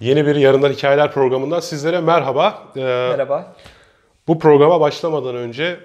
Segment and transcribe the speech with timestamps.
[0.00, 2.62] Yeni bir Yarından Hikayeler programından sizlere merhaba.
[2.76, 3.56] Ee, Merhaba.
[4.28, 5.80] Bu programa başlamadan önce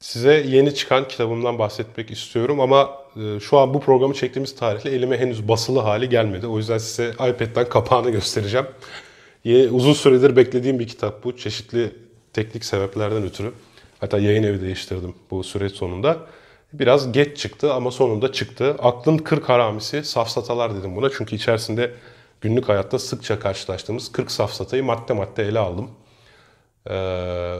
[0.00, 5.18] size yeni çıkan kitabımdan bahsetmek istiyorum ama e, şu an bu programı çektiğimiz tarihle elime
[5.18, 6.46] henüz basılı hali gelmedi.
[6.46, 8.66] O yüzden size iPad'den kapağını göstereceğim.
[9.70, 11.36] Uzun süredir beklediğim bir kitap bu.
[11.36, 11.92] Çeşitli
[12.32, 13.52] teknik sebeplerden ötürü.
[14.00, 16.16] Hatta yayın evi değiştirdim bu süreç sonunda.
[16.72, 18.76] Biraz geç çıktı ama sonunda çıktı.
[18.78, 21.10] Aklın kırk haramisi safsatalar dedim buna.
[21.10, 21.90] Çünkü içerisinde
[22.42, 25.90] günlük hayatta sıkça karşılaştığımız 40 safsatayı madde madde ele aldım.
[26.90, 27.56] Ee,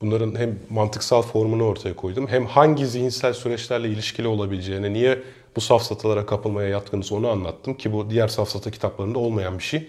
[0.00, 5.22] bunların hem mantıksal formunu ortaya koydum hem hangi zihinsel süreçlerle ilişkili olabileceğini, niye
[5.56, 9.88] bu safsatalara kapılmaya yatkınız onu anlattım ki bu diğer safsata kitaplarında olmayan bir şey.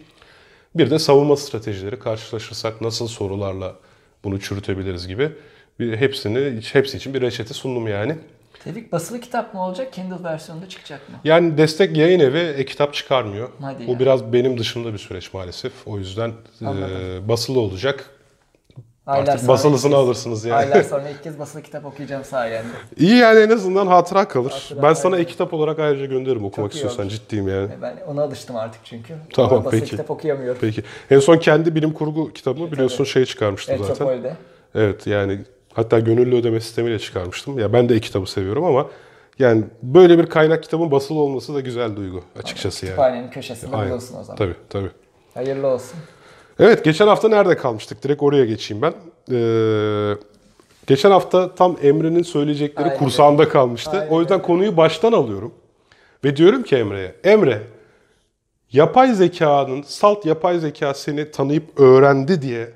[0.76, 3.76] Bir de savunma stratejileri karşılaşırsak nasıl sorularla
[4.24, 5.32] bunu çürütebiliriz gibi
[5.80, 8.18] hepsini hepsi için bir reçete sundum yani.
[8.66, 11.16] Dedik basılı kitap mı olacak, Kindle versiyonunda çıkacak mı?
[11.24, 13.50] Yani destek yayın evi e-kitap çıkarmıyor.
[13.62, 14.00] Hadi o ya.
[14.00, 15.88] biraz benim dışımda bir süreç maalesef.
[15.88, 18.10] O yüzden e, basılı olacak.
[19.05, 20.55] Aylar Artık basılısını kez- alırsınız yani.
[20.55, 22.68] Aylar sonra ilk kez basılı kitap okuyacağım sayende.
[22.98, 24.52] İyi yani en azından hatıra kalır.
[24.52, 27.12] Hatıra, ben sana e-kitap olarak ayrıca gönderirim okumak istiyorsan olur.
[27.12, 27.70] ciddiyim yani.
[27.82, 29.13] Ben ona alıştım artık çünkü.
[29.34, 29.91] Tamam, Basılı peki.
[29.91, 30.57] kitap okuyamıyorum.
[30.62, 30.84] Peki.
[31.12, 34.07] En son kendi bilim kurgu kitabımı biliyorsun şey çıkarmıştım zaten.
[34.07, 34.35] Metropol'de.
[34.76, 35.40] Evet yani
[35.74, 37.60] hatta gönüllü ödeme sistemiyle çıkarmıştım.
[37.60, 38.88] Ya ben de e-kitabı seviyorum ama
[39.40, 42.91] yani böyle bir kaynak kitabın basılı olması da güzel duygu açıkçası yani.
[42.96, 43.90] Kütüphanenin köşesinde Aynen.
[43.90, 44.38] bulunsun o zaman.
[44.38, 44.90] Tabii tabii.
[45.34, 46.00] Hayırlı olsun.
[46.60, 48.04] Evet geçen hafta nerede kalmıştık?
[48.04, 48.94] Direkt oraya geçeyim ben.
[49.32, 50.13] Ee,
[50.88, 52.98] geçen hafta tam Emre'nin söyleyecekleri Aynen.
[52.98, 53.91] kursağında kalmıştı.
[53.91, 55.54] Aynen o yüzden konuyu baştan alıyorum.
[56.24, 57.62] Ve diyorum ki Emre'ye, Emre
[58.72, 62.70] yapay zekanın, salt yapay zeka seni tanıyıp öğrendi diye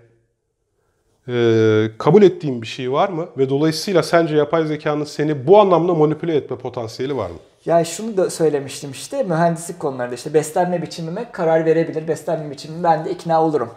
[1.28, 3.28] e, kabul ettiğin bir şey var mı?
[3.38, 7.38] Ve dolayısıyla sence yapay zekanın seni bu anlamda manipüle etme potansiyeli var mı?
[7.66, 12.08] Ya şunu da söylemiştim işte mühendislik konularında işte beslenme biçimime karar verebilir.
[12.08, 13.70] Beslenme biçimimi ben de ikna olurum.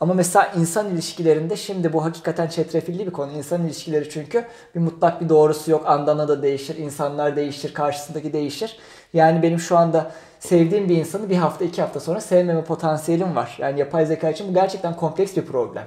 [0.00, 3.32] Ama mesela insan ilişkilerinde şimdi bu hakikaten çetrefilli bir konu.
[3.32, 5.82] İnsan ilişkileri çünkü bir mutlak bir doğrusu yok.
[5.86, 8.78] Andana da değişir, insanlar değişir, karşısındaki değişir.
[9.12, 10.10] Yani benim şu anda
[10.40, 13.56] sevdiğim bir insanı bir hafta iki hafta sonra sevmeme potansiyelim var.
[13.58, 15.84] Yani yapay zeka için bu gerçekten kompleks bir problem.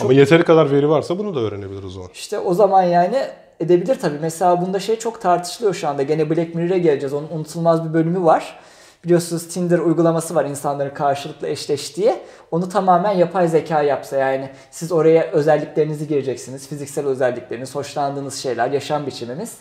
[0.00, 2.08] Ama yeteri kadar veri varsa bunu da öğrenebilir o zaman.
[2.14, 3.16] İşte o zaman yani
[3.60, 4.18] edebilir tabii.
[4.20, 6.02] Mesela bunda şey çok tartışılıyor şu anda.
[6.02, 7.14] Gene Black Mirror'e geleceğiz.
[7.14, 8.58] Onun unutulmaz bir bölümü var.
[9.04, 12.14] Biliyorsunuz Tinder uygulaması var insanların karşılıklı eşleştiği.
[12.50, 16.68] Onu tamamen yapay zeka yapsa yani siz oraya özelliklerinizi gireceksiniz.
[16.68, 19.56] Fiziksel özellikleriniz, hoşlandığınız şeyler, yaşam biçiminiz.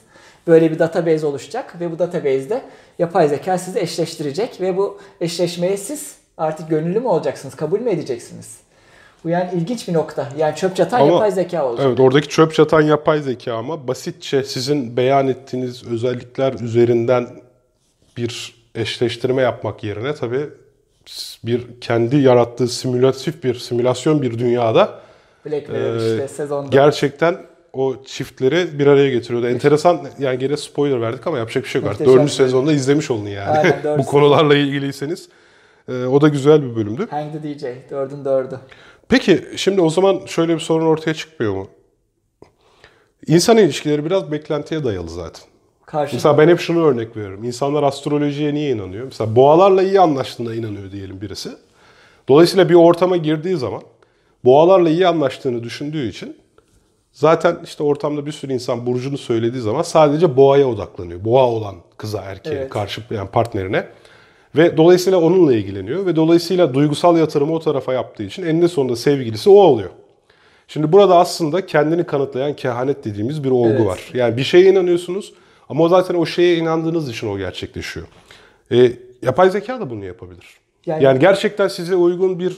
[0.47, 2.61] Böyle bir database oluşacak ve bu database'de
[2.99, 8.68] yapay zeka sizi eşleştirecek ve bu eşleşmeye siz artık gönüllü mü olacaksınız, kabul mü edeceksiniz?
[9.23, 10.29] Bu yani ilginç bir nokta.
[10.37, 11.85] Yani çöp çatan Ama- yapay zeka olacak.
[11.89, 17.27] Evet oradaki çöp çatan yapay zeka ama basitçe sizin beyan ettiğiniz özellikler üzerinden
[18.17, 20.49] bir eşleştirme yapmak yerine tabii
[21.45, 24.99] bir kendi yarattığı simülatif bir simülasyon bir dünyada
[25.45, 26.69] Black Mirror Ee, işte sezonda.
[26.69, 27.37] gerçekten
[27.73, 29.47] o çiftleri bir araya getiriyordu.
[29.47, 32.07] Enteresan yani gene spoiler verdik ama yapacak bir şey yok artık.
[32.07, 33.49] Dördüncü sezonda izlemiş olun yani.
[33.49, 35.29] Aynen, Bu konularla ilgiliyseniz.
[35.89, 37.07] Ee, o da güzel bir bölümdü.
[37.09, 37.63] Hang the DJ.
[37.89, 38.59] Dördün dördü.
[39.09, 41.67] Peki şimdi o zaman şöyle bir sorun ortaya çıkmıyor mu?
[43.27, 45.43] İnsan ilişkileri biraz beklentiye dayalı zaten.
[45.85, 47.43] Karşı Mesela ben hep şunu örnek veriyorum.
[47.43, 49.05] İnsanlar astrolojiye niye inanıyor?
[49.05, 51.49] Mesela boğalarla iyi anlaştığına inanıyor diyelim birisi.
[52.27, 53.81] Dolayısıyla bir ortama girdiği zaman
[54.45, 56.37] boğalarla iyi anlaştığını düşündüğü için
[57.11, 61.25] zaten işte ortamda bir sürü insan burcunu söylediği zaman sadece boğaya odaklanıyor.
[61.25, 62.69] Boğa olan kıza, erkeğe, Evet.
[62.69, 63.87] karşı yani partnerine.
[64.55, 69.49] Ve dolayısıyla onunla ilgileniyor ve dolayısıyla duygusal yatırımı o tarafa yaptığı için eninde sonunda sevgilisi
[69.49, 69.89] o oluyor.
[70.67, 73.85] Şimdi burada aslında kendini kanıtlayan kehanet dediğimiz bir olgu Evet.
[73.85, 73.99] var.
[74.13, 75.33] Yani bir şeye inanıyorsunuz
[75.69, 78.05] ama o zaten o şeye inandığınız için o gerçekleşiyor.
[78.71, 80.45] E, yapay zeka da bunu yapabilir.
[80.85, 82.57] Yani, Yani- gerçekten size uygun bir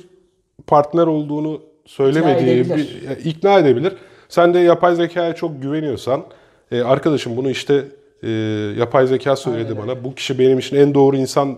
[0.68, 3.02] partner olduğunu söylemediği, İkna bir, edebilir.
[3.09, 3.94] ya, ikna edebilir.
[4.29, 6.23] Sen de yapay zekaya çok güveniyorsan,
[6.72, 7.85] e, arkadaşım bunu işte
[8.23, 8.29] e,
[8.79, 11.58] yapay zeka söyledi Aynen bana, bu kişi benim için en doğru insan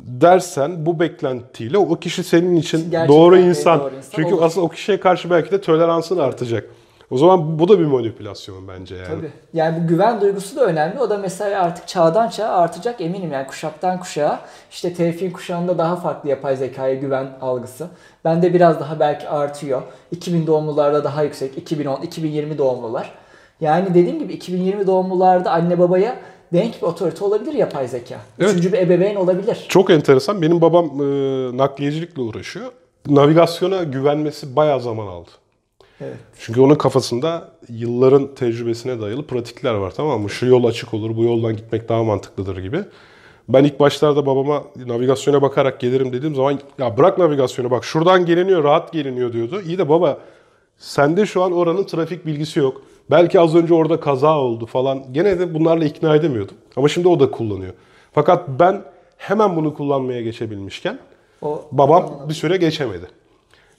[0.00, 3.80] dersen bu beklentiyle o kişi senin için Gerçekten doğru insan.
[3.80, 4.42] doğru insan Çünkü olur.
[4.42, 6.64] aslında o kişiye karşı belki de toleransın artacak.
[7.10, 9.06] O zaman bu da bir manipülasyon bence yani.
[9.06, 9.30] Tabii.
[9.54, 11.00] Yani bu güven duygusu da önemli.
[11.00, 13.32] O da mesela artık çağdan çağa artacak eminim.
[13.32, 14.40] Yani kuşaktan kuşağa.
[14.70, 17.86] İşte Tevfik'in kuşağında daha farklı yapay zekaya güven algısı.
[18.24, 19.82] Bende biraz daha belki artıyor.
[20.10, 21.58] 2000 doğumlularda daha yüksek.
[21.58, 23.10] 2010, 2020 doğumlular.
[23.60, 26.16] Yani dediğim gibi 2020 doğumlularda anne babaya
[26.52, 28.20] denk bir otorite olabilir yapay zeka.
[28.38, 28.50] Evet.
[28.50, 29.66] Üçüncü bir ebeveyn olabilir.
[29.68, 30.42] Çok enteresan.
[30.42, 32.66] Benim babam e, nakliyecilikle uğraşıyor.
[33.06, 35.30] Navigasyona güvenmesi bayağı zaman aldı.
[36.00, 36.16] Evet.
[36.38, 40.30] Çünkü onun kafasında yılların tecrübesine dayalı pratikler var tamam mı?
[40.30, 42.78] Şu yol açık olur, bu yoldan gitmek daha mantıklıdır gibi.
[43.48, 48.64] Ben ilk başlarda babama navigasyona bakarak gelirim dediğim zaman ya bırak navigasyonu bak şuradan geliniyor
[48.64, 49.60] rahat geliniyor diyordu.
[49.66, 50.18] İyi de baba
[50.78, 52.82] sende şu an oranın trafik bilgisi yok.
[53.10, 55.04] Belki az önce orada kaza oldu falan.
[55.12, 56.54] Gene de bunlarla ikna edemiyordum.
[56.76, 57.72] Ama şimdi o da kullanıyor.
[58.12, 58.82] Fakat ben
[59.16, 60.98] hemen bunu kullanmaya geçebilmişken
[61.42, 63.06] O babam bir süre geçemedi.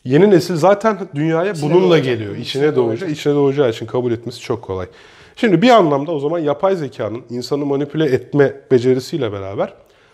[0.06, 2.06] Yeni nesil zaten dünyaya bununla doğacak.
[2.06, 2.32] geliyor.
[2.32, 3.10] İçine İçine doğacak.
[3.10, 4.88] İçine doğacağı için kabul etmesi çok kolay.
[5.36, 9.74] Şimdi bir anlamda o zaman yapay zekanın insanı manipüle etme becerisiyle beraber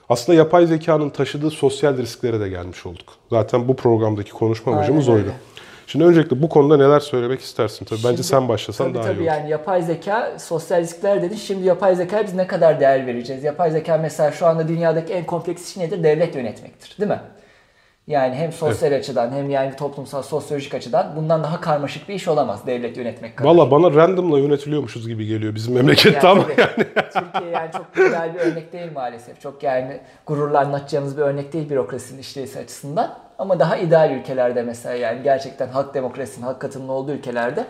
[0.09, 3.13] aslında yapay zekanın taşıdığı sosyal risklere de gelmiş olduk.
[3.29, 5.31] Zaten bu programdaki konuşma amacımız oydu.
[5.87, 7.85] Şimdi öncelikle bu konuda neler söylemek istersin?
[7.85, 9.25] Tabii bence Şimdi- sen başlasan tabii, daha tabii iyi olur.
[9.27, 11.35] yani yapay zeka, sosyal riskler dedin.
[11.35, 13.43] Şimdi yapay zekaya biz ne kadar değer vereceğiz?
[13.43, 16.03] Yapay zeka mesela şu anda dünyadaki en kompleks iş nedir?
[16.03, 16.95] Devlet yönetmektir.
[16.99, 17.19] Değil mi?
[18.07, 22.67] Yani hem sosyal açıdan hem yani toplumsal, sosyolojik açıdan bundan daha karmaşık bir iş olamaz
[22.67, 23.49] devlet yönetmek kadar.
[23.49, 28.33] Valla bana randomla yönetiliyormuşuz gibi geliyor bizim memlekette ama Yani tabii, Türkiye yani çok güzel
[28.35, 29.41] bir örnek değil maalesef.
[29.41, 33.17] Çok yani gururla anlatacağımız bir örnek değil bürokrasinin işleyişi açısından.
[33.43, 37.65] Ama daha ideal ülkelerde mesela yani gerçekten halk demokrasinin, halk katılımının olduğu ülkelerde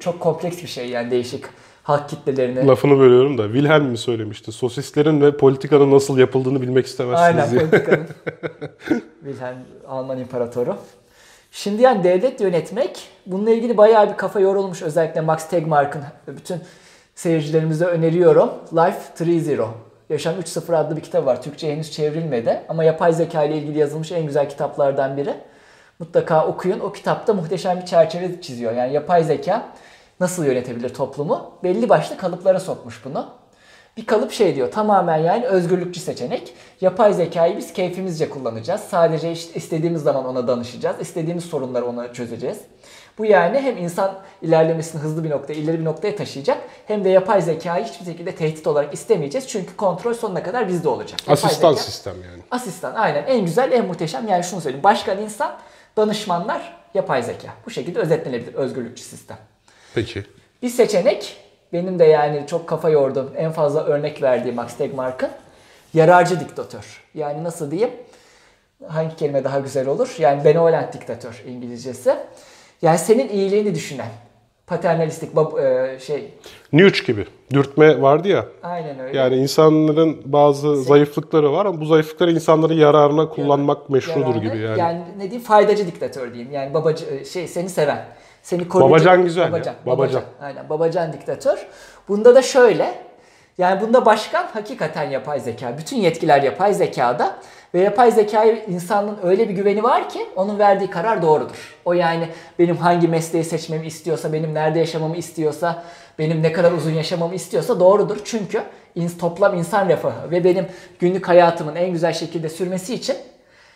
[0.00, 1.44] çok kompleks bir şey yani değişik
[1.82, 2.66] halk kitlelerini.
[2.66, 4.52] lafını bölüyorum da Wilhelm mi söylemişti?
[4.52, 7.60] Sosistlerin ve politikanın nasıl yapıldığını bilmek istemezsiniz Aynen diye.
[7.60, 8.06] politikanın.
[9.24, 9.56] Wilhelm
[9.88, 10.76] Alman İmparatoru.
[11.50, 14.82] Şimdi yani devlet yönetmek bununla ilgili bayağı bir kafa yorulmuş.
[14.82, 16.58] Özellikle Max Tegmark'ın bütün
[17.14, 18.50] seyircilerimize öneriyorum.
[18.72, 19.66] Life 3.0.
[20.10, 21.42] Yaşam 3.0 adlı bir kitap var.
[21.42, 25.34] Türkçe henüz çevrilmedi ama yapay zeka ile ilgili yazılmış en güzel kitaplardan biri.
[25.98, 26.80] Mutlaka okuyun.
[26.80, 28.72] O kitapta muhteşem bir çerçeve çiziyor.
[28.72, 29.68] Yani yapay zeka
[30.20, 31.52] nasıl yönetebilir toplumu?
[31.64, 33.28] Belli başlı kalıplara sokmuş bunu.
[33.96, 36.54] Bir kalıp şey diyor tamamen yani özgürlükçü seçenek.
[36.80, 38.80] Yapay zekayı biz keyfimizce kullanacağız.
[38.80, 41.00] Sadece işte istediğimiz zaman ona danışacağız.
[41.00, 42.58] İstediğimiz sorunları ona çözeceğiz.
[43.18, 46.58] Bu yani hem insan ilerlemesini hızlı bir noktaya, ileri bir noktaya taşıyacak.
[46.86, 49.48] Hem de yapay zekayı hiçbir şekilde tehdit olarak istemeyeceğiz.
[49.48, 51.20] Çünkü kontrol sonuna kadar bizde olacak.
[51.20, 52.42] Yapay Asistan zeka- sistem yani.
[52.50, 54.84] Asistan aynen en güzel en muhteşem yani şunu söyleyeyim.
[54.84, 55.56] Başkan insan,
[55.96, 57.48] danışmanlar yapay zeka.
[57.66, 59.36] Bu şekilde özetlenebilir özgürlükçü sistem.
[59.94, 60.24] Peki.
[60.62, 61.36] Bir seçenek
[61.72, 65.30] benim de yani çok kafa yordum en fazla örnek verdiğim Max Tegmark'ın
[65.94, 67.02] yararcı diktatör.
[67.14, 67.90] Yani nasıl diyeyim?
[68.88, 70.14] Hangi kelime daha güzel olur?
[70.18, 72.16] Yani benevolent diktatör İngilizcesi.
[72.82, 74.08] Yani senin iyiliğini düşünen.
[74.66, 76.34] Paternalistik bab- e, şey
[76.72, 77.26] Newt gibi.
[77.52, 78.46] Dürtme vardı ya.
[78.62, 79.18] aynen öyle.
[79.18, 84.40] Yani insanların bazı zayıflıkları var ama bu zayıflıkları insanların yararına kullanmak meşrudur Yararlı.
[84.40, 84.78] gibi yani.
[84.80, 86.52] Yani ne diyeyim faydacı diktatör diyeyim.
[86.52, 88.04] Yani babacı şey seni seven.
[88.42, 88.90] Seni koruyucu.
[88.94, 89.74] Babacan güzel ya, Babacan.
[89.86, 90.22] babacan.
[90.40, 91.66] Aynen babacan diktatör.
[92.08, 93.05] Bunda da şöyle.
[93.58, 95.78] Yani bunda başkan hakikaten yapay zeka.
[95.78, 97.36] Bütün yetkiler yapay zekada.
[97.74, 101.76] Ve yapay zekaya insanın öyle bir güveni var ki onun verdiği karar doğrudur.
[101.84, 105.84] O yani benim hangi mesleği seçmemi istiyorsa, benim nerede yaşamamı istiyorsa,
[106.18, 108.18] benim ne kadar uzun yaşamamı istiyorsa doğrudur.
[108.24, 108.62] Çünkü
[109.20, 110.66] toplam insan refahı ve benim
[110.98, 113.16] günlük hayatımın en güzel şekilde sürmesi için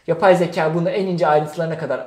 [0.07, 2.07] yapay zeka bunu en ince ayrıntılarına kadar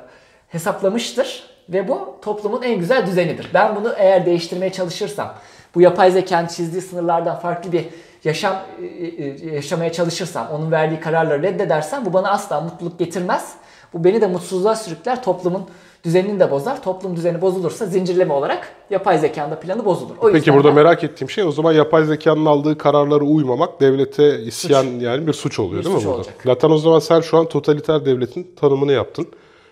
[0.49, 3.49] hesaplamıştır ve bu toplumun en güzel düzenidir.
[3.53, 5.33] Ben bunu eğer değiştirmeye çalışırsam,
[5.75, 7.85] bu yapay zekanın çizdiği sınırlardan farklı bir
[8.23, 13.53] yaşam e, e, yaşamaya çalışırsam, onun verdiği kararları reddedersem bu bana asla mutluluk getirmez.
[13.93, 15.63] Bu beni de mutsuzluğa sürükler, toplumun
[16.03, 16.83] düzenini de bozar.
[16.83, 20.15] Toplum düzeni bozulursa zincirleme olarak yapay zekanın da planı bozulur.
[20.21, 24.39] O Peki burada ben- merak ettiğim şey o zaman yapay zekanın aldığı kararlara uymamak devlete
[24.39, 26.17] isyan yani bir suç oluyor Bir değil mi suç burada?
[26.17, 26.35] olacak.
[26.45, 29.27] Zaten o zaman sen şu an totaliter devletin tanımını yaptın.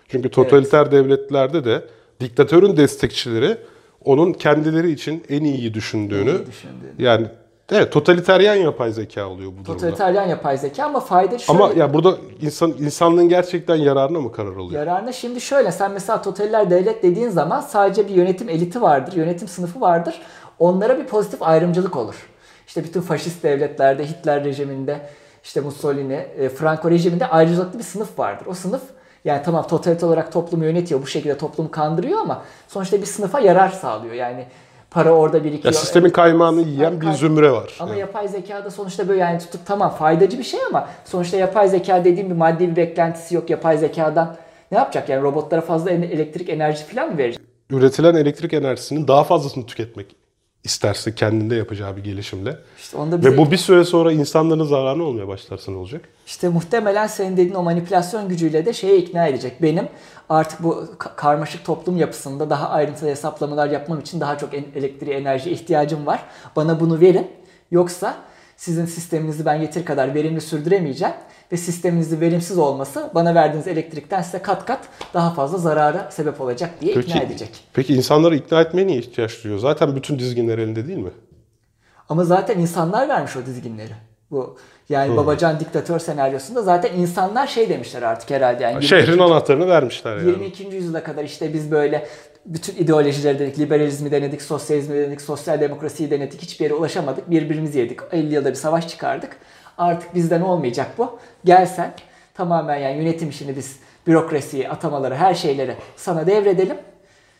[0.08, 1.84] Çünkü totaliter devletlerde de
[2.20, 3.56] diktatörün destekçileri
[4.04, 6.92] onun kendileri için en iyiyi düşündüğünü İyi düşündüğünü.
[6.98, 7.26] yani
[7.72, 9.72] evet totaliteryen yapay zeka oluyor bu durumda.
[9.90, 11.62] Totaliteryen yapay zeka ama fayda şöyle.
[11.62, 14.70] Ama ya burada insan insanlığın gerçekten yararına mı karar alıyor?
[14.86, 19.48] Yararına şimdi şöyle sen mesela totaliter devlet dediğin zaman sadece bir yönetim eliti vardır, yönetim
[19.48, 20.14] sınıfı vardır.
[20.58, 22.14] Onlara bir pozitif ayrımcılık olur.
[22.66, 25.00] İşte bütün faşist devletlerde, Hitler rejiminde,
[25.44, 28.46] işte Mussolini, e, Franco rejiminde ayrıcalıklı bir sınıf vardır.
[28.46, 28.82] O sınıf
[29.24, 33.68] yani tamam totaliter olarak toplumu yönetiyor, bu şekilde toplumu kandırıyor ama sonuçta bir sınıfa yarar
[33.68, 34.14] sağlıyor.
[34.14, 34.46] Yani
[34.90, 35.74] para orada birikiyor.
[35.74, 37.76] Ya sistemin kaymağını yiyen bir zümre var.
[37.80, 38.00] Ama Yani.
[38.00, 42.30] yapay zekada sonuçta böyle yani tutup tamam faydacı bir şey ama sonuçta yapay zeka dediğim
[42.30, 43.50] bir maddi bir beklentisi yok.
[43.50, 44.36] Yapay zekadan
[44.72, 47.42] ne yapacak yani robotlara fazla elektrik enerji falan mı verecek?
[47.70, 50.16] Üretilen elektrik enerjisinin daha fazlasını tüketmek
[50.64, 52.56] isterse kendinde yapacağı bir gelişimle.
[52.78, 56.08] İşte onda bize, Ve bu bir süre sonra insanların zararına olmaya başlarsa ne olacak?
[56.26, 59.62] işte muhtemelen senin dediğin o manipülasyon gücüyle de şeye ikna edecek.
[59.62, 59.88] Benim
[60.28, 65.54] artık bu ka- karmaşık toplum yapısında daha ayrıntılı hesaplamalar yapmam için daha çok elektriğe enerjiye
[65.54, 66.22] ihtiyacım var.
[66.56, 67.26] Bana bunu verin.
[67.70, 68.16] Yoksa
[68.62, 71.14] sizin sisteminizi ben yeteri kadar verimli sürdüremeyeceğim
[71.52, 76.70] ve sisteminizin verimsiz olması bana verdiğiniz elektrikten size kat kat daha fazla zarara sebep olacak
[76.80, 77.64] diye ikna edecek.
[77.72, 79.60] peki insanları ikna etmeye niye ihtiyaç duyuyor?
[79.60, 81.10] Zaten bütün dizginler elinde değil mi?
[82.08, 83.92] Ama zaten insanlar vermiş o dizginleri.
[84.30, 84.56] Bu
[84.92, 90.30] yani babacan diktatör senaryosunda zaten insanlar şey demişler artık herhalde yani Şehrin anahtarını vermişler yani.
[90.30, 90.64] 22.
[90.64, 92.06] yüzyıla kadar işte biz böyle
[92.46, 98.00] bütün ideolojileri denedik, liberalizmi denedik, sosyalizmi denedik, sosyal demokrasiyi denedik, hiçbir yere ulaşamadık, birbirimizi yedik,
[98.12, 99.36] 50 yılda bir savaş çıkardık.
[99.78, 101.18] Artık bizden olmayacak bu.
[101.44, 101.94] Gelsen
[102.34, 106.76] tamamen yani yönetim işini biz bürokrasiyi, atamaları, her şeyleri sana devredelim.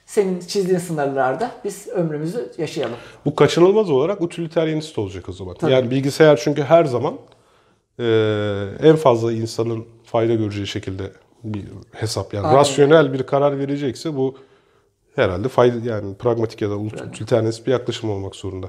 [0.06, 2.96] Senin çizdiğin sınırlarda biz ömrümüzü yaşayalım.
[3.24, 5.54] Bu kaçınılmaz olarak utilitarianist olacak o zaman.
[5.54, 5.72] Tabii.
[5.72, 7.14] Yani bilgisayar çünkü her zaman
[8.82, 11.12] en fazla insanın fayda göreceği şekilde
[11.44, 12.58] bir hesap yani Aynen.
[12.58, 14.34] rasyonel bir karar verecekse bu
[15.16, 18.66] herhalde fayda yani pragmatik ya da utilitarianist bir yaklaşım olmak zorunda.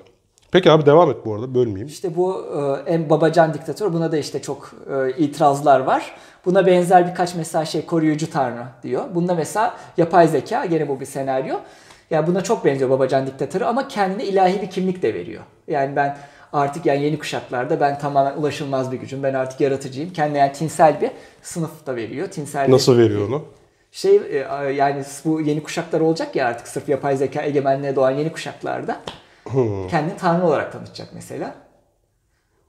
[0.52, 1.88] Peki abi devam et bu arada bölmeyeyim.
[1.88, 2.46] İşte bu
[2.86, 6.16] e, en babacan diktatör buna da işte çok e, itirazlar var.
[6.46, 9.04] Buna benzer birkaç mesela şey koruyucu tanrı diyor.
[9.16, 11.56] Bunda mesela yapay zeka gene bu bir senaryo.
[12.10, 15.44] Ya buna çok benziyor babacan diktatörü ama kendine ilahi bir kimlik de veriyor.
[15.68, 16.18] Yani ben
[16.54, 19.24] artık yani yeni kuşaklarda ben tamamen ulaşılmaz bir gücüm.
[19.24, 20.14] Ben artık yaratıcıyım.
[20.14, 22.28] Kendine yani tinsel bir sınıf da veriyor.
[22.28, 23.46] Tinsel bir- Nasıl veriyor onu?
[23.92, 24.38] şey e,
[24.74, 28.98] yani bu yeni kuşaklar olacak ya artık sırf yapay zeka egemenliğe doğan yeni kuşaklarda
[29.90, 31.56] kendini tanrı olarak tanıtacak mesela.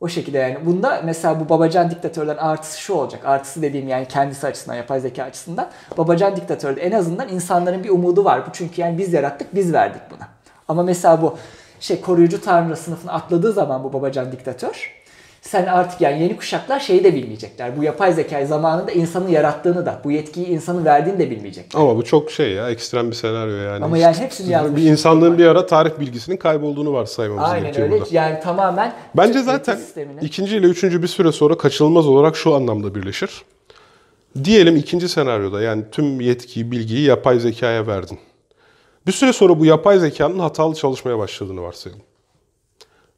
[0.00, 3.24] O şekilde yani bunda mesela bu babacan diktatörlerin artısı şu olacak.
[3.24, 5.70] Artısı dediğim yani kendisi açısından, yapay zeka açısından.
[5.98, 8.46] Babacan diktatörde en azından insanların bir umudu var.
[8.46, 10.28] Bu çünkü yani biz yarattık, biz verdik buna.
[10.68, 11.36] Ama mesela bu
[11.80, 15.04] şey koruyucu tanrı sınıfını atladığı zaman bu babacan diktatör
[15.44, 17.76] sen artık yani yeni kuşaklar şeyi de bilmeyecekler.
[17.78, 21.80] Bu yapay zekayı zamanında insanın yarattığını da, bu yetkiyi insanın verdiğini de bilmeyecekler.
[21.80, 23.84] Ama bu çok şey ya ekstrem bir senaryo yani.
[23.84, 24.82] Ama yani hepsini yazmış.
[24.82, 28.00] bir insanlığın bir ara tarih bilgisinin kaybolduğunu varsaymamız Aynen gerekiyor öyle.
[28.00, 28.14] burada.
[28.14, 29.78] Yani tamamen Bence zaten
[30.22, 33.42] ikinci ile üçüncü bir süre sonra kaçınılmaz olarak şu anlamda birleşir.
[34.44, 38.18] Diyelim ikinci senaryoda yani tüm yetkiyi, bilgiyi yapay zekaya verdin.
[39.06, 42.02] Bir süre sonra bu yapay zekanın hatalı çalışmaya başladığını varsayalım.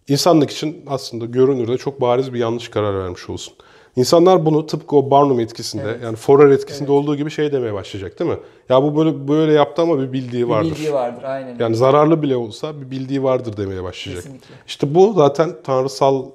[0.09, 3.55] İnsanlık için aslında görünürde çok bariz bir yanlış karar vermiş olsun.
[3.97, 8.31] İnsanlar bunu tıpkı o Barnum etkisinde yani Forer etkisinde olduğu gibi şey demeye başlayacak değil
[8.31, 8.39] mi?
[8.69, 10.71] Ya bu böyle böyle yaptı ama bir bildiği bir vardır.
[10.71, 11.23] bildiği vardır.
[11.23, 11.57] Aynen.
[11.59, 14.25] Yani zararlı bile olsa bir bildiği vardır demeye başlayacak.
[14.25, 14.55] Kesinlikle.
[14.67, 16.27] İşte bu zaten tanrısal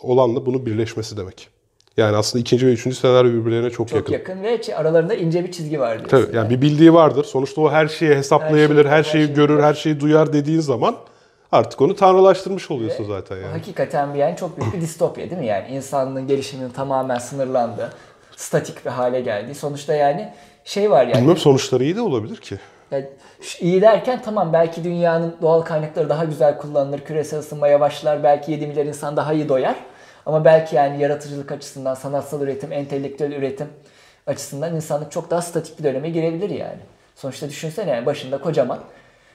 [0.00, 1.48] olanla bunun birleşmesi demek.
[2.00, 4.12] Yani aslında ikinci ve üçüncü senaryo birbirlerine çok, Çok yakın.
[4.12, 4.42] yakın.
[4.42, 6.26] ve aralarında ince bir çizgi var diyorsun.
[6.26, 7.24] Tabii yani bir bildiği vardır.
[7.24, 10.96] Sonuçta o her şeyi hesaplayabilir, her, her şeyi şeyi görür, her şeyi duyar dediğin zaman
[11.52, 13.46] artık onu tanrılaştırmış oluyorsun zaten yani.
[13.46, 15.46] Hakikaten bir yani çok büyük bir distopya değil mi?
[15.46, 17.92] Yani insanlığın gelişiminin tamamen sınırlandığı,
[18.36, 19.54] statik bir hale geldiği.
[19.54, 20.32] Sonuçta yani
[20.64, 21.22] şey var yani.
[21.22, 22.58] Bilmem sonuçları iyi de olabilir ki.
[22.90, 23.06] Yani
[23.60, 28.66] iyi derken tamam belki dünyanın doğal kaynakları daha güzel kullanılır, küresel ısınma yavaşlar, belki 7
[28.66, 29.76] milyar insan daha iyi doyar.
[30.26, 33.68] Ama belki yani yaratıcılık açısından, sanatsal üretim, entelektüel üretim
[34.26, 36.78] açısından insanlık çok daha statik bir döneme girebilir yani.
[37.16, 38.78] Sonuçta düşünsene yani başında kocaman.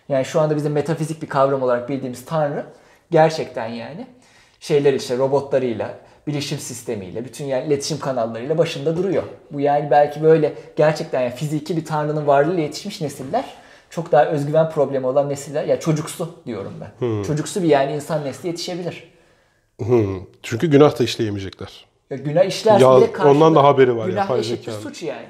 [0.09, 2.65] Yani şu anda bizim metafizik bir kavram olarak bildiğimiz Tanrı
[3.11, 4.07] gerçekten yani
[4.59, 5.89] şeyler işte robotlarıyla,
[6.27, 9.23] bilişim sistemiyle, bütün yani iletişim kanallarıyla başında duruyor.
[9.51, 13.45] Bu yani belki böyle gerçekten yani fiziki bir tanrının varlığıyla yetişmiş nesiller
[13.89, 17.23] çok daha özgüven problemi olan nesiller ya çocuksu diyorum ben.
[17.23, 19.14] Çocuksu bir yani insan nesli yetişebilir.
[19.79, 20.19] Hmm.
[20.43, 21.85] Çünkü günah da işleyemeyecekler.
[22.09, 24.79] Ya günah işlerse Ya bile karşılığı- ondan da haberi var Günah eşittir zekanın.
[24.79, 25.25] suç yani.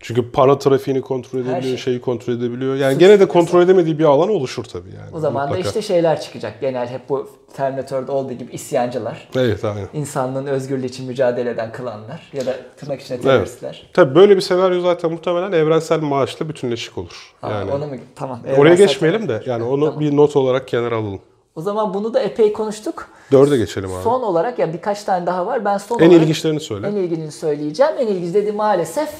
[0.00, 1.76] Çünkü para trafiğini kontrol edebiliyor, şey.
[1.76, 2.74] şeyi kontrol edebiliyor.
[2.76, 5.10] Yani Suç gene de kontrol edemediği bir alan oluşur tabii yani.
[5.16, 5.64] O zaman mutlaka.
[5.64, 6.60] da işte şeyler çıkacak.
[6.60, 9.28] Genel hep bu Terminator'da olduğu gibi isyancılar.
[9.36, 9.88] Evet aynen.
[9.94, 13.86] insanlığın özgürlüğü için mücadele eden klanlar ya da tırnak içinde teröristler.
[13.92, 17.32] Tabii böyle bir senaryo zaten muhtemelen evrensel maaşla bütünleşik olur.
[17.40, 17.94] Ha, Yani onu mu?
[18.16, 18.40] Tamam.
[18.56, 20.00] oraya geçmeyelim de yani onu Tamam.
[20.00, 21.20] bir not olarak kenara alalım.
[21.58, 23.08] O zaman bunu da epey konuştuk.
[23.32, 24.02] Dörde geçelim abi.
[24.02, 25.64] Son olarak ya birkaç tane daha var.
[25.64, 26.86] Ben son en olarak ilginçlerini söyle.
[26.86, 27.92] en ilgini söyleyeceğim.
[27.98, 29.10] En ilginç dediğim maalesef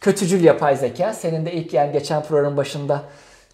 [0.00, 1.14] kötücül yapay zeka.
[1.14, 3.02] Senin de ilk yani geçen programın başında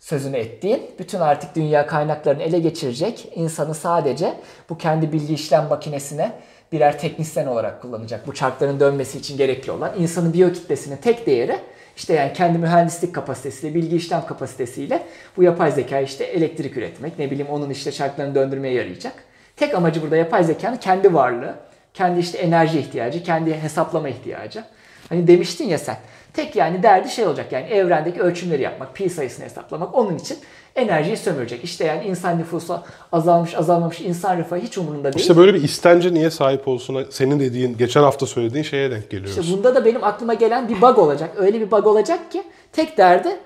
[0.00, 0.82] sözünü ettiğin.
[0.98, 3.32] Bütün artık dünya kaynaklarını ele geçirecek.
[3.34, 4.34] insanı sadece
[4.70, 6.32] bu kendi bilgi işlem makinesine
[6.72, 8.26] birer teknisyen olarak kullanacak.
[8.26, 11.60] Bu çarkların dönmesi için gerekli olan insanın biyokitlesinin tek değeri
[11.96, 15.02] işte yani kendi mühendislik kapasitesiyle, bilgi işlem kapasitesiyle
[15.36, 19.12] bu yapay zeka işte elektrik üretmek, ne bileyim onun işte çarklarını döndürmeye yarayacak.
[19.56, 21.54] Tek amacı burada yapay zekanın kendi varlığı,
[21.94, 24.64] kendi işte enerji ihtiyacı, kendi hesaplama ihtiyacı.
[25.08, 25.96] Hani demiştin ya sen.
[26.34, 29.94] Tek yani derdi şey olacak yani evrendeki ölçümleri yapmak, pi sayısını hesaplamak.
[29.94, 30.38] Onun için
[30.76, 31.64] enerjiyi sömürecek.
[31.64, 32.80] İşte yani insan nüfusu
[33.12, 35.20] azalmış azalmamış insan refahı hiç umurunda değil.
[35.20, 39.38] İşte böyle bir istence niye sahip olsun senin dediğin, geçen hafta söylediğin şeye denk geliyoruz.
[39.38, 41.30] İşte bunda da benim aklıma gelen bir bug olacak.
[41.36, 43.36] Öyle bir bug olacak ki tek derdi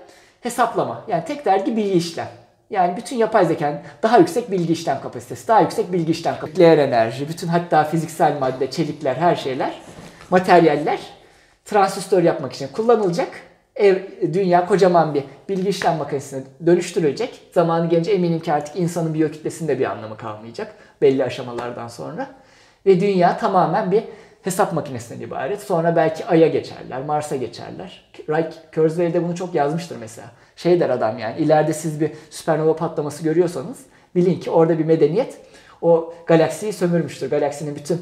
[0.40, 1.04] hesaplama.
[1.08, 2.28] Yani tek derdi bilgi işlem.
[2.70, 6.78] Yani bütün yapay zekanın daha yüksek bilgi işlem kapasitesi, daha yüksek bilgi işlem kapasitesi, nükleer
[6.78, 9.80] enerji, bütün hatta fiziksel madde, çelikler, her şeyler,
[10.30, 10.98] materyaller
[11.68, 13.28] transistör yapmak için kullanılacak.
[13.76, 13.96] Ev,
[14.32, 17.40] dünya kocaman bir bilgi işlem makinesine dönüştürülecek.
[17.52, 22.30] Zamanı gelince eminim ki artık insanın biyokitlesinde bir anlamı kalmayacak belli aşamalardan sonra.
[22.86, 24.04] Ve dünya tamamen bir
[24.42, 25.62] hesap makinesinden ibaret.
[25.62, 28.10] Sonra belki Ay'a geçerler, Mars'a geçerler.
[28.28, 30.28] Ray Kurzweil de bunu çok yazmıştır mesela.
[30.56, 33.78] Şey der adam yani ileride siz bir süpernova patlaması görüyorsanız
[34.14, 35.38] bilin ki orada bir medeniyet
[35.82, 37.30] o galaksiyi sömürmüştür.
[37.30, 38.00] Galaksinin bütün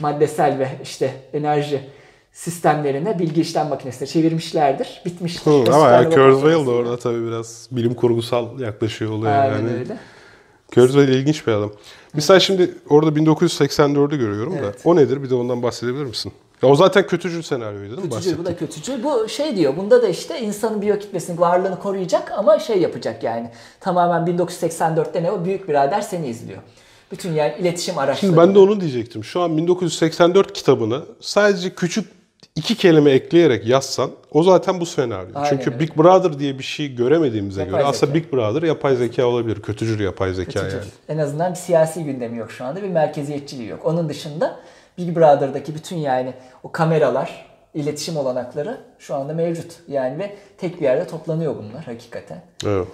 [0.00, 1.80] maddesel ve işte enerji
[2.34, 5.02] sistemlerine bilgi işlem makinesine çevirmişlerdir.
[5.04, 5.50] Bitmiştir.
[5.50, 9.70] Hı, ama yani Kurzweil de orada tabii biraz bilim kurgusal yaklaşıyor olaya Aynen yani.
[9.72, 9.98] öyle.
[10.74, 11.72] Kurzweil ilginç bir adam.
[12.14, 14.84] Mesela şimdi orada 1984'ü görüyorum Evet.
[14.84, 14.88] da.
[14.90, 15.22] O nedir?
[15.22, 16.32] Bir de ondan bahsedebilir misin?
[16.62, 18.14] Ya o zaten kötücül senaryoydu değil mi?
[18.14, 19.02] Kötücül, bu da kötücül.
[19.04, 23.50] Bu şey diyor, bunda da işte insanın biyokitmesini, varlığını koruyacak ama şey yapacak yani.
[23.80, 25.44] Tamamen 1984'te ne o?
[25.44, 26.58] Büyük birader seni izliyor.
[27.12, 28.20] Bütün yani iletişim araçları.
[28.20, 29.24] Şimdi ben de onu diyecektim.
[29.24, 32.23] Şu an 1984 kitabını sadece küçük
[32.56, 35.30] iki kelime ekleyerek yazsan o zaten bu senaryo.
[35.34, 35.80] Aynen Çünkü öyle.
[35.80, 38.26] Big Brother diye bir şey göremediğimize Yapay göre aslında zeka.
[38.26, 39.62] Big Brother yapay zeka olabilir.
[39.62, 40.76] Kötücül yapay zeka Kötücül.
[40.78, 40.88] yani.
[41.08, 42.82] En azından bir siyasi gündemi yok şu anda.
[42.82, 43.80] Bir merkeziyetçiliği yok.
[43.86, 44.56] Onun dışında
[44.98, 49.72] Big Brother'daki bütün yani o kameralar, iletişim olanakları şu anda mevcut.
[49.88, 52.42] Yani ve tek bir yerde toplanıyor bunlar hakikaten.
[52.66, 52.86] Evet.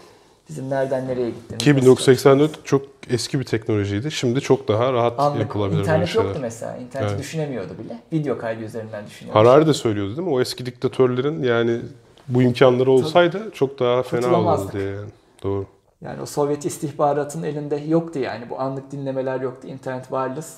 [0.50, 1.64] Bizim nereden nereye gittiğimiz.
[1.64, 4.10] Ki nasıl- 1984 çok eski bir teknolojiydi.
[4.10, 6.24] Şimdi çok daha rahat Anlık yapılabilir internet şeyler.
[6.26, 6.76] yoktu mesela.
[6.76, 7.20] İnterneti Evet.
[7.22, 8.00] düşünemiyordu bile.
[8.12, 9.38] Video kaydı üzerinden düşünüyordu.
[9.40, 10.34] Harari de söylüyordu değil mi?
[10.34, 11.80] O eski diktatörlerin yani
[12.28, 15.10] bu imkanları olsaydı çok daha fena olurdu diye yani.
[15.42, 15.66] Doğru.
[16.00, 18.50] Yani o Sovyet istihbaratının elinde yoktu yani.
[18.50, 19.68] Bu anlık dinlemeler yoktu.
[19.68, 20.56] internet wireless.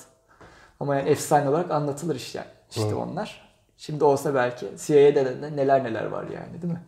[0.79, 2.93] Ama yani efsane olarak anlatılır işte, işte Evet.
[2.93, 3.53] onlar.
[3.77, 6.81] Şimdi olsa belki CIA'de de neler neler var yani değil mi?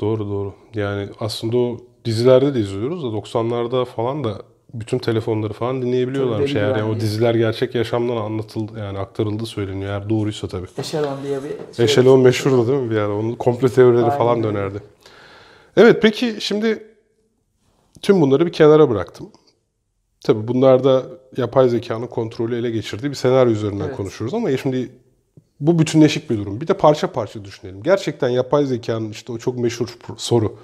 [0.00, 0.54] Doğru doğru.
[0.74, 4.42] Yani aslında o dizilerde de izliyoruz da 90'larda falan da
[4.74, 6.54] bütün telefonları falan dinleyebiliyorlarmış.
[6.54, 7.00] Eğer yani o güvenliği.
[7.00, 9.90] diziler gerçek yaşamdan anlatıldı yani aktarıldı söyleniyor.
[9.90, 10.66] Eğer doğruysa tabii.
[10.78, 11.84] Eşelon diye bir şey.
[11.84, 13.16] Eşelon meşhurdu değil mi bir ara?
[13.16, 14.78] Onun komple teorileri Aynen falan dönerdi.
[15.76, 16.86] Evet peki şimdi
[18.02, 19.30] tüm bunları bir kenara bıraktım.
[20.24, 21.02] Tabii bunlar da
[21.36, 23.96] yapay zekanın kontrolü ele geçirdiği bir senaryo üzerinden Evet.
[23.96, 24.90] konuşuyoruz ama şimdi
[25.60, 26.60] bu bütünleşik bir durum.
[26.60, 27.82] Bir de parça parça düşünelim.
[27.82, 30.56] Gerçekten yapay zekanın işte o çok meşhur soru.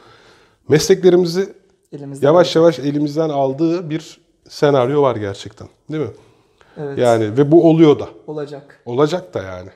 [0.71, 1.53] Mesleklerimizi
[1.93, 5.69] Elimizde yavaş yavaş elimizden aldığı bir senaryo var gerçekten.
[5.91, 6.11] Değil mi?
[6.77, 6.99] Evet.
[6.99, 8.09] Yani ve bu oluyor da.
[8.27, 8.81] olacak.
[8.87, 9.71] Olacak da yani.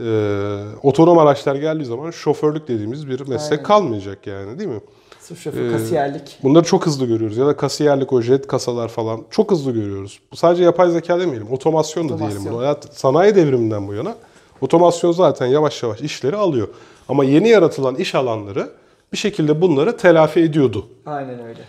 [0.00, 3.62] Ee, otonom araçlar geldiği zaman şoförlük dediğimiz bir meslek Aynen.
[3.62, 4.80] kalmayacak yani değil mi?
[5.20, 6.38] Sırf şoför, kasiyerlik.
[6.42, 7.36] Bunları çok hızlı görüyoruz.
[7.36, 10.20] Ya da kasiyerlik, o jet kasalar falan çok hızlı görüyoruz.
[10.32, 11.52] Bu sadece yapay zeka demeyelim.
[11.52, 12.40] Otomasyon da Otomasyon.
[12.40, 12.62] diyelim bunu.
[12.62, 14.14] Hayat, sanayi devriminden bu yana
[14.60, 16.68] otomasyon zaten yavaş yavaş işleri alıyor.
[17.08, 18.70] Ama yeni yaratılan iş alanları
[19.14, 20.86] bir şekilde bunları telafi ediyordu.
[21.06, 21.60] Aynen öyle.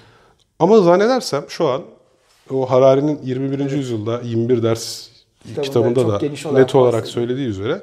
[0.60, 1.81] Ama zannedersem şu an
[2.53, 3.71] o Harari'nin 21.
[3.71, 5.08] yüzyılda 21 ders
[5.43, 7.81] Kitabında kitabında da olarak net olarak söylediği üzere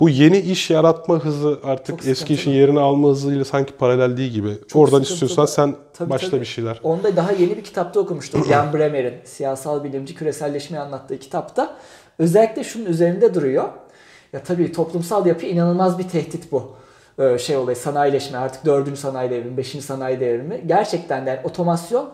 [0.00, 4.32] bu yeni iş yaratma hızı artık Çok eski işin yerini alma hızıyla sanki paralel değil
[4.32, 4.48] gibi.
[4.68, 5.14] Çok Oradan sıkıntılı.
[5.14, 6.40] istiyorsan sen Tabii, başla tabii.
[6.40, 6.80] bir şeyler.
[6.82, 8.44] Onda daha yeni bir kitapta okumuştum.
[8.48, 11.76] Jan Bremer'in siyasal bilimci küreselleşmeyi anlattığı kitapta
[12.18, 13.68] özellikle şunun üzerinde duruyor.
[14.32, 16.76] Ya tabii toplumsal yapı inanılmaz bir tehdit bu.
[17.18, 20.62] Ee, şey olayı sanayileşme artık dördüncü sanayi devrimi, beşinci sanayi devrimi.
[20.66, 22.08] Gerçekten de yani otomasyon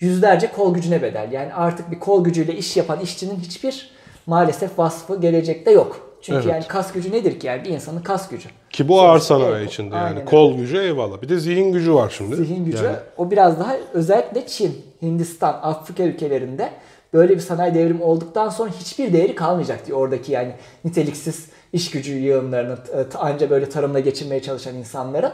[0.00, 1.32] yüzlerce kol gücüne bedel.
[1.32, 3.90] Yani artık bir kol gücüyle iş yapan işçinin hiçbir
[4.26, 6.08] maalesef vasfı gelecekte yok.
[6.22, 6.52] Çünkü Evet.
[6.52, 8.48] yani kas gücü nedir ki yani bir insanın kas gücü.
[8.70, 10.16] Ki bu ağır sanayi evet, içinde aynen yani.
[10.16, 10.24] öyle.
[10.24, 11.22] Kol gücü eyvallah.
[11.22, 12.36] Bir de zihin gücü var şimdi.
[12.36, 16.70] Zihin gücü Yani o biraz daha özellikle Çin, Hindistan, Afrika ülkelerinde
[17.12, 20.52] böyle bir sanayi devrimi olduktan sonra hiçbir değeri kalmayacak diyor oradaki yani
[20.84, 22.78] niteliksiz iş gücü yığınlarını
[23.14, 25.32] anca böyle tarımla geçinmeye çalışan insanların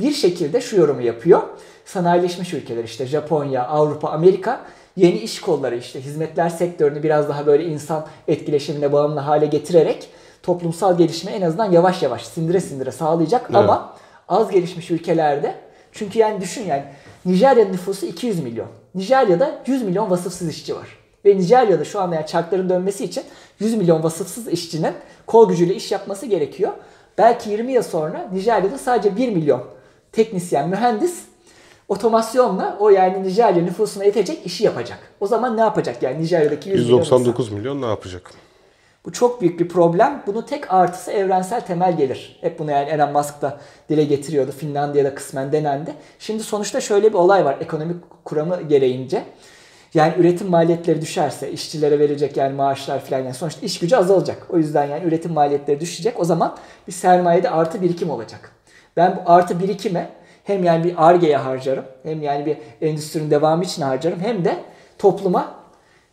[0.00, 1.42] bir şekilde şu yorumu yapıyor.
[1.84, 4.60] Sanayileşmiş ülkeler işte Japonya, Avrupa, Amerika
[4.96, 10.08] yeni iş kolları işte hizmetler sektörünü biraz daha böyle insan etkileşimine bağımlı hale getirerek
[10.42, 13.56] toplumsal gelişme en azından yavaş yavaş sindire sindire sağlayacak Evet.
[13.56, 13.94] ama
[14.28, 15.54] az gelişmiş ülkelerde
[15.92, 16.84] çünkü yani düşün yani
[17.24, 18.68] Nijerya'nın nüfusu 200 milyon.
[18.94, 21.03] Nijerya'da 100 milyon vasıfsız işçi var.
[21.24, 23.24] Ve Nijerya'da şu anda yani çarkların dönmesi için
[23.60, 24.92] 100 milyon vasıfsız işçinin
[25.26, 26.72] kol gücüyle iş yapması gerekiyor.
[27.18, 29.64] Belki 20 yıl sonra Nijerya'da sadece 1 milyon
[30.12, 31.24] teknisyen, mühendis
[31.88, 34.98] otomasyonla o yani Nijerya nüfusuna yetecek işi yapacak.
[35.20, 37.18] O zaman ne yapacak yani Nijerya'daki 100 milyon insan?
[37.18, 38.30] 199 milyon ne yapacak?
[39.04, 40.22] Bu çok büyük bir problem.
[40.26, 42.38] Bunun tek artısı evrensel temel gelir.
[42.40, 44.52] Hep bunu yani Elon Musk da dile getiriyordu.
[44.52, 45.94] Finlandiya'da kısmen denendi.
[46.18, 49.24] Şimdi sonuçta şöyle bir olay var ekonomik kuramı gereğince.
[49.94, 54.46] Yani üretim maliyetleri düşerse işçilere verecek yani maaşlar falan yani sonuçta iş gücü azalacak.
[54.50, 56.20] O yüzden yani üretim maliyetleri düşecek.
[56.20, 58.50] O zaman bir sermayede artı birikim olacak.
[58.96, 60.10] Ben bu artı birikime
[60.44, 62.56] hem yani bir argeye harcarım hem yani bir
[62.88, 64.56] endüstrinin devamı için harcarım hem de
[64.98, 65.54] topluma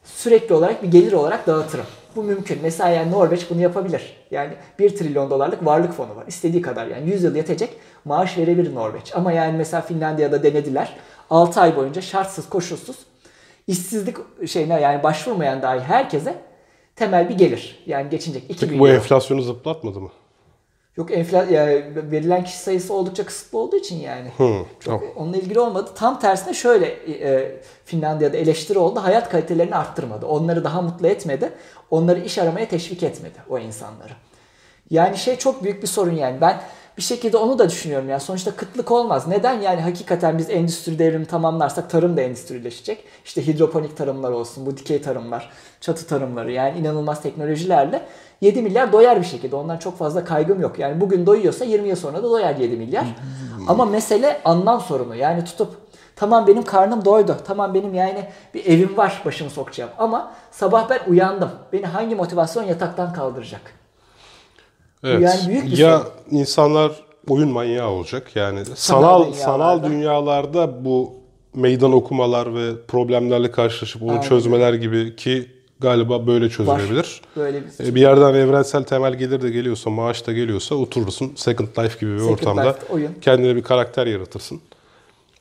[0.04, 1.86] sürekli olarak bir gelir olarak dağıtırım.
[2.15, 2.60] Bu mümkün.
[2.62, 4.17] Mesela yani Norveç bunu yapabilir.
[4.32, 6.24] Yani 1 trilyon dolarlık varlık fonu var.
[6.28, 7.70] İstediği kadar yani 100 yıl yetecek
[8.06, 9.15] maaş verebilir Norveç.
[9.15, 10.96] Ama yani mesela Finlandiya'da denediler.
[11.30, 13.11] 6 ay boyunca şartsız koşulsuz
[13.67, 16.36] işsizlik şeyine yani başvurmayan dahi herkese
[16.95, 17.84] temel bir gelir.
[17.86, 18.95] Yani geçinecek 2 Peki bu milyon.
[18.95, 20.10] enflasyonu zıplatmadı mı?
[20.97, 24.30] Yok enfla yani verilen kişi sayısı oldukça kısıtlı olduğu için yani.
[24.38, 24.43] Hı,
[24.80, 25.02] Çok tamam.
[25.15, 25.89] onunla ilgili olmadı.
[25.95, 29.00] Tam tersine şöyle e, Finlandiya'da eleştiri oldu.
[29.04, 30.26] Hayat kalitelerini arttırmadı.
[30.26, 31.52] Onları daha mutlu etmedi.
[31.91, 34.13] Onları iş aramaya teşvik etmedi o insanları.
[34.89, 36.41] Yani şey çok büyük bir sorun yani.
[36.41, 36.62] Ben
[36.97, 38.21] bir şekilde onu da düşünüyorum yani.
[38.21, 39.27] Sonuçta kıtlık olmaz.
[39.27, 43.04] Neden yani hakikaten biz endüstri devrimi tamamlarsak tarım da endüstrileşecek.
[43.25, 45.49] İşte hidroponik tarımlar olsun, bu dikey tarımlar,
[45.82, 48.01] çatı tarımları yani inanılmaz teknolojilerle
[48.41, 49.56] 7 milyar doyar bir şekilde.
[49.56, 50.80] Ondan çok fazla kaygım yok.
[50.80, 53.06] Yani bugün doyuyorsa 20 yıl sonra da doyar 7 milyar.
[53.67, 55.15] Ama mesele anlam sorunu.
[55.15, 55.75] Yani tutup
[56.15, 57.38] tamam benim karnım doydu.
[57.47, 59.91] Tamam benim yani bir evim var başımı sokacağım.
[59.97, 61.49] Ama sabah ben uyandım.
[61.73, 63.81] Beni hangi motivasyon yataktan kaldıracak?
[65.04, 65.22] Evet.
[65.22, 66.12] yani büyük bir ya sorun.
[66.40, 66.92] insanlar
[67.30, 68.36] oyun manyağı olacak.
[68.36, 71.14] Yani sanal sanal dünyalarda bu
[71.56, 74.22] meydan okumalar ve problemlerle karşılaşıp onu Aynen.
[74.22, 75.48] çözmeler gibi ki
[75.80, 77.22] galiba böyle çözülebilir.
[77.38, 81.68] Böyle bir E, Bir yerden evrensel temel gelir de geliyorsa, maaş da geliyorsa oturursun Second
[81.80, 83.12] Life gibi bir Second ortamda Life oyun.
[83.22, 84.62] kendine bir karakter yaratırsın.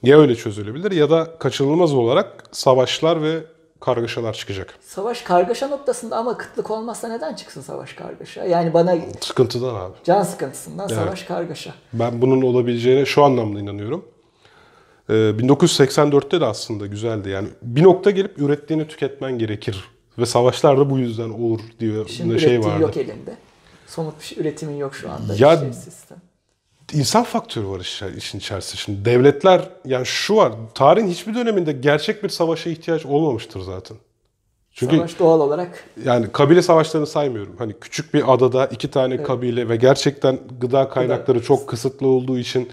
[0.02, 3.38] Ya öyle çözülebilir ya da kaçınılmaz olarak savaşlar ve
[3.80, 4.74] kargaşalar çıkacak.
[4.80, 8.44] Savaş kargaşa noktasında ama kıtlık olmazsa neden çıksın savaş kargaşa?
[8.44, 9.92] Yani bana Sıkıntıdan abi.
[10.04, 11.74] can sıkıntısından savaş kargaşa.
[11.92, 14.04] Ben bunun olabileceğine şu anlamda inanıyorum.
[15.08, 17.28] Ee, 1984'te de aslında güzeldi.
[17.28, 19.84] Yani bir nokta gelip ürettiğini tüketmen gerekir.
[20.18, 22.82] Ve savaşlar da bu yüzden olur diyor Şimdi şey vardı.
[22.82, 23.34] yok elinde.
[23.86, 25.34] Somut bir şey, üretimin yok şu anda.
[25.38, 26.18] Ya- Şey, sistem.
[26.92, 28.76] İnsan faktörü var iş- işin içerisinde.
[28.80, 30.52] Şimdi devletler yani şu var.
[30.74, 33.96] Tarihin hiçbir döneminde gerçek bir savaşa ihtiyaç olmamıştır zaten.
[34.72, 37.54] Çünkü Savaş doğal olarak yani kabile savaşlarını saymıyorum.
[37.58, 42.68] Hani küçük bir adada iki tane kabile ve gerçekten gıda kaynakları çok kısıtlı olduğu için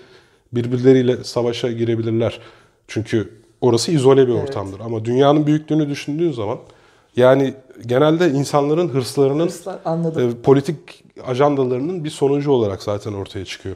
[0.53, 2.39] birbirleriyle savaşa girebilirler.
[2.87, 4.79] Çünkü orası izole bir ortamdır.
[4.79, 6.59] Ama dünyanın büyüklüğünü düşündüğün zaman
[7.17, 7.53] yani
[7.85, 10.29] genelde insanların hırslarının hırslar anladım.
[10.29, 10.77] e, politik
[11.25, 13.75] ajandalarının bir sonucu olarak zaten ortaya çıkıyor.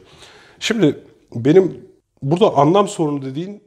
[0.60, 0.98] Şimdi
[1.34, 1.80] benim
[2.22, 3.62] burada anlam sorunu dediğin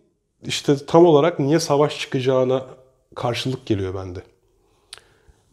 [0.45, 2.65] işte tam olarak niye savaş çıkacağına
[3.15, 4.19] karşılık geliyor bende.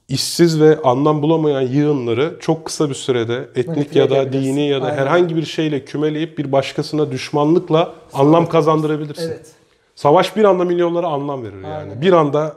[0.08, 4.86] İşsiz ve anlam bulamayan yığınları çok kısa bir sürede etnik ya da dini ya da
[4.86, 4.98] Aynen.
[4.98, 9.28] herhangi bir şeyle kümeleyip bir başkasına düşmanlıkla anlam kazandırabilirsin.
[9.28, 9.52] Evet.
[9.94, 11.66] Savaş bir anda milyonlara anlam verir yani.
[11.66, 12.00] Aynen.
[12.00, 12.56] Bir anda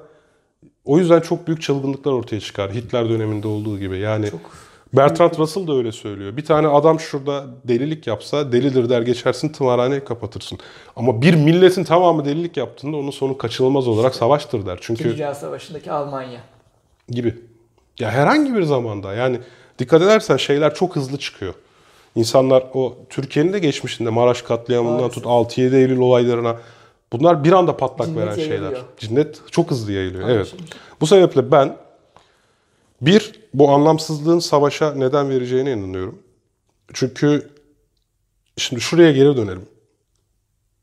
[0.85, 2.73] o yüzden çok büyük çılgınlıklar ortaya çıkar.
[2.73, 3.97] Hitler döneminde olduğu gibi.
[3.99, 4.29] Yani
[4.93, 6.37] Bertrand Russell da öyle söylüyor.
[6.37, 10.59] Bir tane adam şurada delilik yapsa delidir der geçersin tımarhaneyi kapatırsın.
[10.95, 14.77] Ama bir milletin tamamı delilik yaptığında onun sonu kaçınılmaz olarak savaştır der.
[14.81, 16.39] Çünkü İkinci Dünya Savaşı'ndaki Almanya.
[17.09, 17.35] gibi.
[17.99, 19.39] Ya herhangi bir zamanda yani
[19.79, 21.53] dikkat edersen şeyler çok hızlı çıkıyor.
[22.15, 25.23] İnsanlar o Türkiye'nin de geçmişinde Maraş katliamından Maalesef.
[25.23, 26.55] tut 6-7 Eylül olaylarına
[27.19, 28.49] bunlar bir anda patlak Cinnet veren şeyler.
[28.49, 28.83] yayılıyor.
[28.97, 30.23] Cinnet çok hızlı yayılıyor.
[30.29, 30.35] Evet.
[30.35, 30.69] Anlaşılmış.
[31.01, 31.77] Bu sebeple ben
[33.01, 36.19] bir bu anlamsızlığın savaşa neden vereceğine inanıyorum.
[36.93, 37.49] Çünkü
[38.57, 39.65] şimdi şuraya geri dönelim.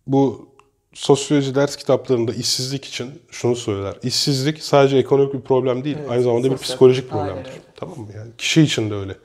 [0.06, 0.48] Bu
[0.94, 3.94] sosyoloji ders kitaplarında işsizlik için şunu söyler.
[4.02, 5.96] İşsizlik sadece ekonomik bir problem değil.
[6.00, 6.64] Evet, aynı zamanda bir sosyal.
[6.68, 7.50] psikolojik Aynen problemdir.
[7.50, 7.60] öyle.
[7.76, 8.06] Tamam mı?
[8.16, 9.16] Yani kişi için de öyle.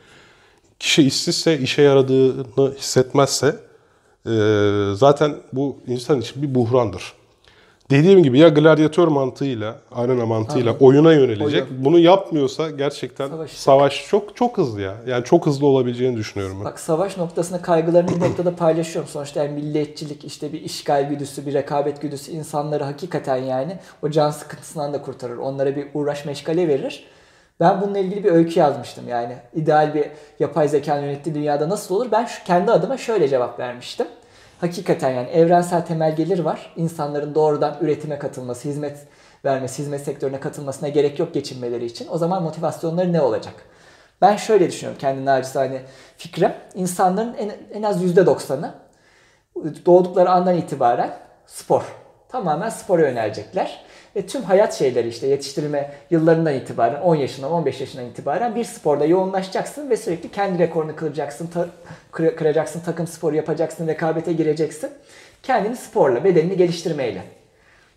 [0.80, 3.56] Kişi işsizse, işe yaradığını hissetmezse
[4.96, 7.14] zaten bu insan için bir buhrandır.
[7.90, 11.64] Dediğim gibi ya gladyatör mantığıyla, arena mantığıyla oyuna yönelecek.
[11.72, 11.86] Oyun.
[11.86, 13.60] Bunu yapmıyorsa gerçekten Savaşacak.
[13.60, 14.94] savaş çok çok hızlı ya.
[15.08, 16.66] Yani çok hızlı olabileceğini düşünüyorum ben.
[16.66, 19.12] Bak savaş noktasında kaygılarını bir noktada paylaşıyorum.
[19.12, 24.32] Sonuçta yani milliyetçilik, işte bir işgal güdüsü, bir rekabet güdüsü insanları hakikaten yani o can
[24.32, 25.38] sıkıntısından da kurtarır.
[25.38, 27.06] Onlara bir uğraş meşgale verir.
[27.60, 29.36] Ben bununla ilgili bir öykü yazmıştım yani.
[29.56, 30.06] ideal bir
[30.40, 32.08] yapay zekanın yönettiği dünyada nasıl olur?
[32.12, 34.08] Ben şu, kendi adıma şöyle cevap vermiştim.
[34.62, 36.74] Hakikaten yani evrensel temel gelir var.
[36.76, 39.08] İnsanların doğrudan üretime katılması, hizmet
[39.46, 42.08] vermesi, hizmet sektörüne katılmasına gerek yok geçinmeleri için.
[42.12, 43.54] O zaman motivasyonları ne olacak?
[44.22, 45.82] Ben şöyle düşünüyorum kendi naçizane
[46.18, 46.52] fikrim.
[46.76, 48.74] İnsanların en, en az %90'ı
[49.86, 51.84] doğdukları andan itibaren spor.
[52.30, 53.86] Tamamen spora yönelecekler.
[54.16, 59.06] Ve tüm hayat şeyleri işte yetiştirilme yıllarından itibaren 10 yaşından 15 yaşından itibaren bir sporda
[59.06, 61.68] yoğunlaşacaksın ve sürekli kendi rekorunu kıracaksın, ta-
[62.14, 64.90] kıra- kıracaksın, takım sporu yapacaksın, rekabete gireceksin.
[65.44, 67.24] Kendini sporla, bedenini geliştirmeyle.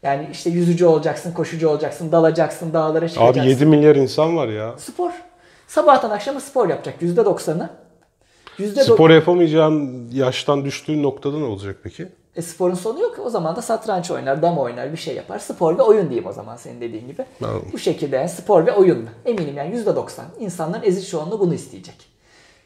[0.03, 3.41] Yani işte yüzücü olacaksın, koşucu olacaksın, dalacaksın, dağlara çıkacaksın.
[3.41, 4.79] Abi 7 milyar insan var ya.
[4.79, 5.11] Spor.
[5.69, 7.71] Sabahtan akşama spor yapacak %90'ı.
[8.59, 8.85] %90'ı.
[8.85, 12.09] Spor yapamayacağın yaştan düştüğün noktada ne olacak peki?
[12.37, 13.19] E, sporun sonu yok.
[13.25, 15.39] O zaman da satranç oynar, dama oynar, bir şey yapar.
[15.39, 17.25] Spor ve oyun diyeyim o zaman senin dediğin gibi.
[17.45, 17.69] Anladım.
[17.73, 19.09] Bu şekilde yani spor ve oyun.
[19.25, 20.21] Eminim yani %90.
[20.39, 22.11] İnsanların ezici çoğunluğu bunu isteyecek.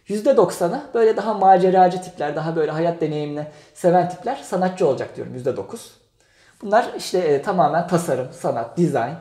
[0.09, 5.77] %90'ı böyle daha maceracı tipler, daha böyle hayat deneyimini seven tipler sanatçı olacak diyorum %9.
[6.62, 9.16] Bunlar işte e, tamamen tasarım, sanat, dizayn,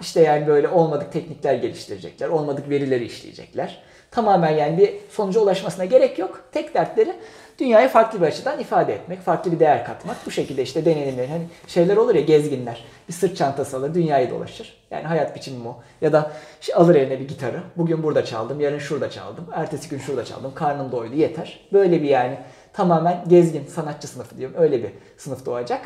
[0.00, 2.28] İşte yani böyle olmadık teknikler geliştirecekler.
[2.28, 3.82] Olmadık verileri işleyecekler.
[4.16, 6.40] Tamamen yani bir sonuca ulaşmasına gerek yok.
[6.52, 7.16] Tek dertleri
[7.58, 10.16] dünyayı farklı bir açıdan ifade etmek, farklı bir değer katmak.
[10.26, 12.84] Bu şekilde işte deneyimler, hani şeyler olur ya gezginler.
[13.08, 14.86] Bir sırt çantası alır, dünyayı dolaşır.
[14.90, 15.76] Yani hayat biçimim o.
[16.00, 17.62] Ya da işte alır eline bir gitarı.
[17.76, 19.46] Bugün burada çaldım, yarın şurada çaldım.
[19.52, 20.52] Ertesi gün şurada çaldım.
[20.54, 21.60] Karnım doydu, yeter.
[21.72, 22.38] Böyle bir yani
[22.72, 24.56] tamamen gezgin sanatçı sınıfı diyorum.
[24.58, 25.80] Öyle bir sınıf doğacak.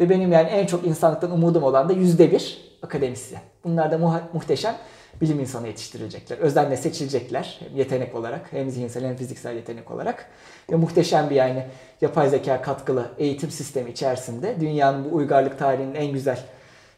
[0.00, 3.42] Ve benim yani en çok insanlıktan umudum olan da yüzde bir akademisyen.
[3.64, 4.74] Bunlar da muhteşem
[5.20, 6.38] bilim insanı yetiştirilecekler.
[6.38, 7.60] Özenle seçilecekler.
[7.60, 10.26] Hem yetenek olarak hem zihinsel hem fiziksel yetenek olarak.
[10.70, 11.66] Ve muhteşem bir yani
[12.00, 16.38] yapay zeka katkılı eğitim sistemi içerisinde dünyanın bu uygarlık tarihinin en güzel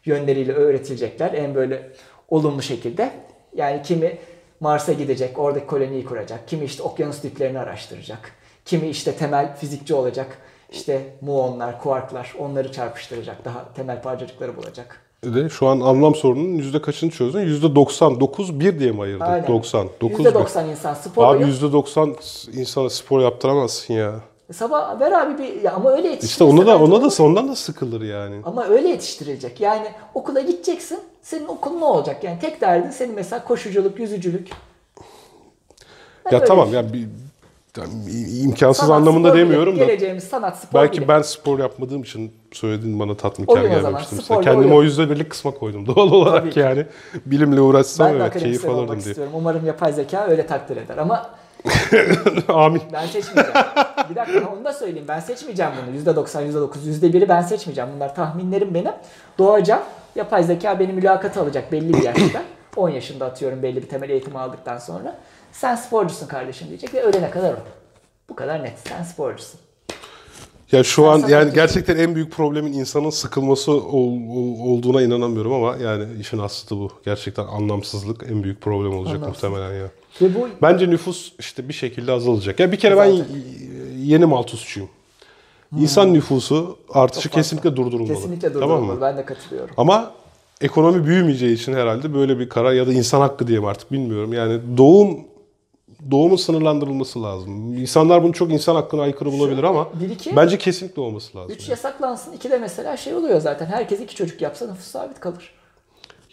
[0.05, 1.33] yönleriyle öğretilecekler.
[1.33, 1.91] En böyle
[2.29, 3.11] olumlu şekilde.
[3.55, 4.17] Yani kimi
[4.59, 6.47] Mars'a gidecek, oradaki koloniyi kuracak.
[6.47, 8.31] Kimi işte okyanus diplerini araştıracak.
[8.65, 10.37] Kimi işte temel fizikçi olacak.
[10.71, 13.45] İşte muonlar, kuarklar onları çarpıştıracak.
[13.45, 15.10] Daha temel parçacıkları bulacak.
[15.25, 17.39] De şu an anlam sorununun yüzde kaçını çözdün?
[17.41, 19.25] Yüzde 99 bir diye mi ayırdın?
[19.25, 19.47] Aynen.
[19.47, 19.87] 90.
[20.01, 22.15] 9 %90 insan spor Abi yüzde 90
[22.53, 24.13] insana spor yaptıramazsın ya.
[24.53, 27.55] Sabah ver abi bir ya ama öyle İşte yetiştirirsen ona da ona da ondan da
[27.55, 28.35] sıkılır yani.
[28.45, 29.61] Ama öyle yetiştirilecek.
[29.61, 30.99] Yani okula gideceksin.
[31.21, 32.23] Senin okulun ne olacak?
[32.23, 34.49] Yani tek derdin senin mesela koşuculuk, yüzücülük.
[36.25, 36.89] Ben Ya tamam düşünüyorum.
[36.89, 37.07] ya bir
[38.43, 39.85] imkansız Sanat, anlamında spor demiyorum da.
[39.85, 41.07] Geleceğimiz sanat, spor Belki bilim.
[41.07, 43.61] ben spor yapmadığım için söylediğin bana tatminkar.
[43.61, 44.77] Mesela sporda Kendimi oyun.
[44.77, 46.85] o yüzde birlik kısma koydum doğal olarak Tabii yani.
[47.25, 49.09] Bilimle uğraşsam ben evet keyif alırdım diye.
[49.09, 49.33] istiyorum.
[49.35, 50.97] Umarım yapay zeka öyle takdir eder.
[50.97, 51.29] Ama
[52.47, 52.81] Amin.
[52.93, 53.51] ben seçmeyeceğim.
[54.09, 55.05] bir dakika onu da söyleyeyim.
[55.07, 56.13] Ben seçmeyeceğim bunu.
[56.15, 56.69] %90, %9,
[57.01, 57.89] %1'i ben seçmeyeceğim.
[57.95, 58.91] Bunlar tahminlerim benim.
[59.37, 59.81] Doğacağım.
[60.15, 62.41] Yapay zeka beni mülakata alacak belli bir yaşta.
[62.75, 65.15] 10 yaşında atıyorum belli bir temel eğitimi aldıktan sonra.
[65.51, 67.57] Sen sporcusun kardeşim diyecek ve ölene kadar o.
[68.29, 68.73] Bu kadar net.
[68.87, 69.59] Sen sporcusun.
[70.71, 75.75] Ya şu an yani gerçekten en büyük problemin insanın sıkılması ol- ol- olduğuna inanamıyorum ama
[75.77, 76.91] yani işin aslı bu.
[77.05, 79.43] Gerçekten anlamsızlık en büyük problem olacak Anlamsız.
[79.43, 79.87] muhtemelen ya.
[80.21, 82.59] Ve bu Bence nüfus işte bir şekilde azalacak.
[82.59, 83.17] Ya bir kere ben Zaten.
[83.33, 84.89] y- yeni Malthusçuyum.
[85.77, 87.41] İnsan nüfusu artışı Çok fazla.
[87.41, 88.13] kesinlikle durdurulmalı.
[88.13, 88.95] kesinlikle Tamam durdurulmalı.
[88.95, 89.01] mı?
[89.01, 89.73] Ben de katılıyorum.
[89.77, 90.11] Ama
[90.61, 94.33] ekonomi büyümeyeceği için herhalde böyle bir karar ya da insan hakkı diyeyim artık bilmiyorum.
[94.33, 95.19] Yani doğum
[96.11, 97.73] doğumun sınırlandırılması lazım.
[97.77, 101.55] İnsanlar bunu çok insan hakkına aykırı bulabilir ama Bir iki, bence kesinlikle olması lazım.
[101.55, 102.31] üç yasaklansın.
[102.33, 103.65] İki de mesela şey oluyor zaten.
[103.65, 105.53] Herkes iki çocuk yapsa nüfus sabit kalır.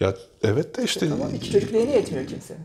[0.00, 2.60] Ya evet de işte Tamam iki çocuk neyine yetmiyor kimsenin.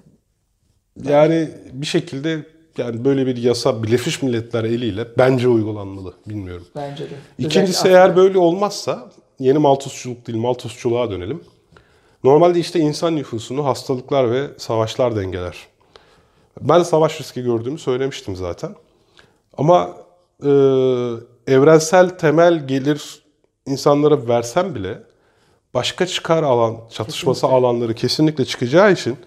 [1.10, 2.46] yani bir şekilde
[2.78, 6.14] yani böyle bir yasa Birleşmiş Milletler eliyle bence uygulanmalı.
[6.28, 6.68] Bilmiyorum.
[6.76, 7.14] Bence de.
[7.38, 11.44] İkincisi Özellikle eğer böyle olmazsa yeni Malthusçuluk değil Malthusçuluğa dönelim.
[12.24, 15.58] Normalde işte insan nüfusunu hastalıklar ve savaşlar dengeler.
[16.62, 18.76] Ben savaş riski gördüğümü söylemiştim zaten.
[19.58, 19.90] Ama
[20.44, 20.50] e,
[21.48, 23.24] evrensel temel gelir
[23.66, 24.98] insanlara versem bile
[25.74, 27.68] başka çıkar alan, çatışması Kesinlikle.
[27.68, 29.18] alanları kesinlikle çıkacağı için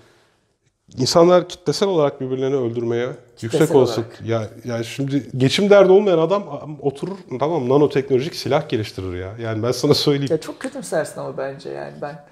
[0.97, 3.09] insanlar kitlesel olarak birbirlerini öldürmeye
[3.41, 4.21] yüksek olasılık.
[4.25, 6.43] Ya, ya şimdi geçim derdi olmayan adam
[6.83, 9.35] oturur tamam nanoteknolojik silah geliştirir ya.
[9.41, 10.29] Yani ben sana söyleyeyim.
[10.31, 12.25] Ya çok kötümsersin ama bence yani ben.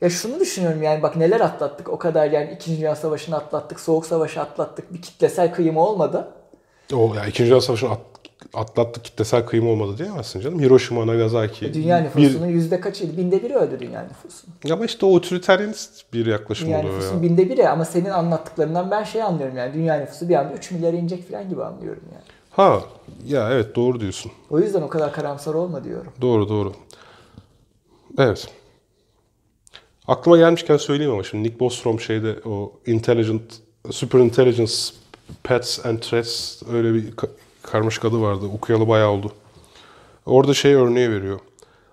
[0.00, 2.76] Ya şunu düşünüyorum yani bak neler atlattık o kadar yani 2.
[2.78, 4.92] Dünya Savaşı'nı atlattık, Soğuk Savaşı atlattık.
[4.94, 6.28] Bir kitlesel kıyım olmadı.
[6.94, 8.00] O ya İkinci Dünya Savaşı'nı at-
[8.54, 10.60] atlattık kitlesel kıyım olmadı diyemezsin canım.
[10.60, 11.66] Hiroşima, Nagasaki.
[11.66, 13.16] E, Dünya bir- nüfusunun yüzde kaçıydı?
[13.16, 14.54] Binde biri öldü dünya nüfusunun.
[14.72, 17.22] Ama işte o otoriteryenist bir yaklaşım Dünya oluyor nüfusunun ya.
[17.30, 20.96] binde biri ama senin anlattıklarından ben şey anlıyorum yani dünya nüfusu bir anda 3 milyara
[20.96, 22.24] inecek falan gibi anlıyorum yani.
[22.50, 22.80] Ha
[23.26, 24.32] ya evet doğru diyorsun.
[24.50, 26.12] O yüzden o kadar karamsar olma diyorum.
[26.20, 26.72] Doğru doğru.
[28.18, 28.48] Evet.
[30.08, 33.42] Aklıma gelmişken söyleyeyim ama şimdi Nick Bostrom şeyde o Intelligent,
[33.90, 34.72] Super Intelligence
[35.42, 37.28] Pets and Threats öyle bir ka-
[37.62, 38.46] karmaşık adı vardı.
[38.54, 39.32] Okuyalı bayağı oldu.
[40.26, 41.40] Orada şey örneği veriyor.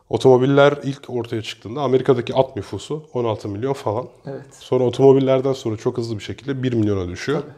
[0.10, 4.08] Otomobiller ilk ortaya çıktığında Amerika'daki at nüfusu 16 milyon falan.
[4.25, 4.45] Evet.
[4.60, 7.41] Sonra otomobillerden sonra çok hızlı bir şekilde 1 milyona düşüyor.
[7.41, 7.51] Tabii.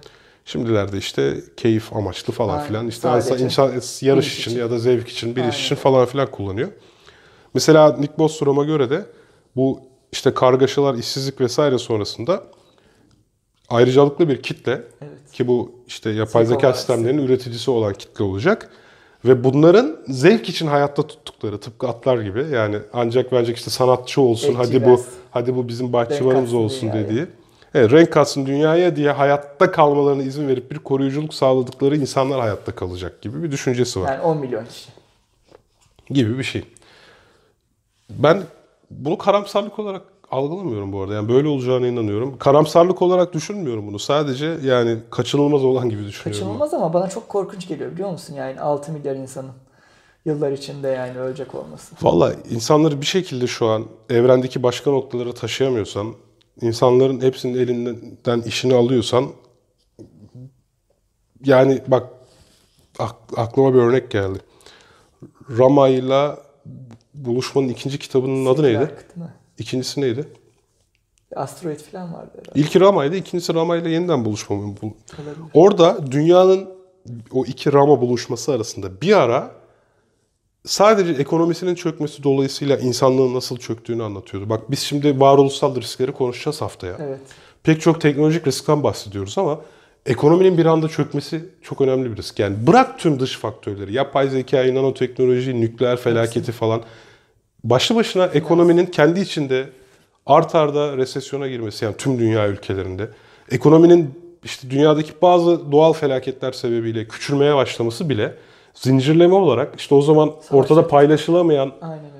[0.45, 2.67] Şimdilerde işte keyif amaçlı falan Aynen.
[2.67, 2.87] filan.
[2.87, 4.59] İşte Sadece insan, yarış için, için.
[4.59, 5.51] ya da zevk için, bir Aynen.
[5.51, 6.69] iş için falan filan kullanıyor.
[7.53, 9.05] Mesela Nick Bostrom'a göre de
[9.55, 9.81] bu
[10.17, 12.43] işte kargaşalar, işsizlik vesaire sonrasında
[13.69, 15.31] ayrıcalıklı bir kitle Evet.
[15.31, 16.77] ki bu işte yapay zeka Vadisi.
[16.77, 18.69] sistemlerinin üreticisi olan kitle olacak.
[19.25, 24.49] Ve bunların zevk için hayatta tuttukları tıpkı atlar gibi yani ancak ancak işte sanatçı olsun
[24.49, 25.01] Bekçi hadi bu
[25.31, 27.09] hadi bu bizim bahçıvanımız olsun dünyaya.
[27.09, 27.25] dediği.
[27.73, 33.21] Evet, renk katsın dünyaya diye hayatta kalmalarına izin verip bir koruyuculuk sağladıkları insanlar hayatta kalacak
[33.21, 34.07] gibi bir düşüncesi var.
[34.11, 34.89] Yani 10 milyon kişi.
[36.09, 36.63] Gibi bir şey.
[38.09, 38.43] Ben
[38.89, 41.13] bunu karamsarlık olarak algılamıyorum bu arada.
[41.13, 42.37] Yani böyle olacağına inanıyorum.
[42.37, 43.99] Karamsarlık olarak düşünmüyorum bunu.
[43.99, 46.41] Sadece yani kaçınılmaz olan gibi düşünüyorum.
[46.41, 48.33] Kaçınılmaz ama bana çok korkunç geliyor biliyor musun?
[48.33, 49.51] Yani 6 milyar insanın
[50.25, 51.95] Yıllar içinde yani ölecek olması.
[52.01, 56.13] Valla insanları bir şekilde şu an evrendeki başka noktalara taşıyamıyorsan,
[56.61, 59.25] insanların hepsinin elinden işini alıyorsan,
[61.43, 62.07] yani bak
[62.99, 64.39] ak- aklıma bir örnek geldi.
[65.57, 66.31] Rama ile
[67.25, 68.89] buluşmanın ikinci kitabının adı neydi?
[69.15, 69.33] Mi?
[69.59, 70.27] İkincisi neydi?
[71.35, 72.59] Asteroid falan vardı herhalde.
[72.59, 74.55] İlki Rama'ydı, ikincisi Rama ile yeniden buluşma.
[75.53, 76.69] Orada dünyanın
[77.31, 79.51] o iki Rama buluşması arasında bir ara
[80.65, 84.49] sadece ekonomisinin çökmesi dolayısıyla insanlığın nasıl çöktüğünü anlatıyordu.
[84.49, 86.97] Bak biz şimdi varoluşsal riskleri konuşacağız haftaya.
[86.99, 87.19] Evet.
[87.63, 89.59] Pek çok teknolojik riskten bahsediyoruz ama
[90.05, 92.39] ekonominin bir anda çökmesi çok önemli bir risk.
[92.39, 96.81] Yani bırak tüm dış faktörleri, yapay zekayı, nanoteknoloji, nükleer felaketi falan.
[97.63, 99.69] Başlı başına ekonominin kendi içinde
[100.25, 103.09] art arda resesyona girmesi yani tüm dünya ülkelerinde
[103.51, 108.33] ekonominin işte dünyadaki bazı doğal felaketler sebebiyle küçülmeye başlaması bile
[108.73, 112.16] zincirleme olarak işte o zaman ortada paylaşılamayan Aynen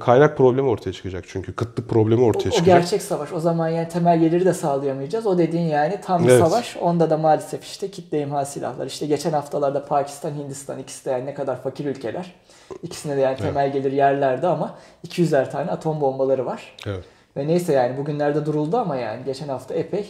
[0.00, 2.64] kaynak problemi ortaya çıkacak çünkü kıtlık problemi O, ortaya o çıkacak.
[2.66, 3.32] gerçek savaş.
[3.32, 5.26] O zaman yani temel geliri de sağlayamayacağız.
[5.26, 6.40] O dediğin yani tam bir Evet.
[6.44, 6.76] savaş.
[6.76, 8.86] Onda da maalesef işte kitle imha silahlar.
[8.86, 12.34] İşte geçen haftalarda Pakistan, Hindistan ikisi de yani ne kadar fakir ülkeler.
[12.82, 14.74] İkisine de yani temel gelir yerlerde ama
[15.06, 16.76] 200'er tane atom bombaları var.
[16.86, 17.04] Evet.
[17.36, 20.06] Ve neyse yani bugünlerde duruldu ama yani geçen hafta epey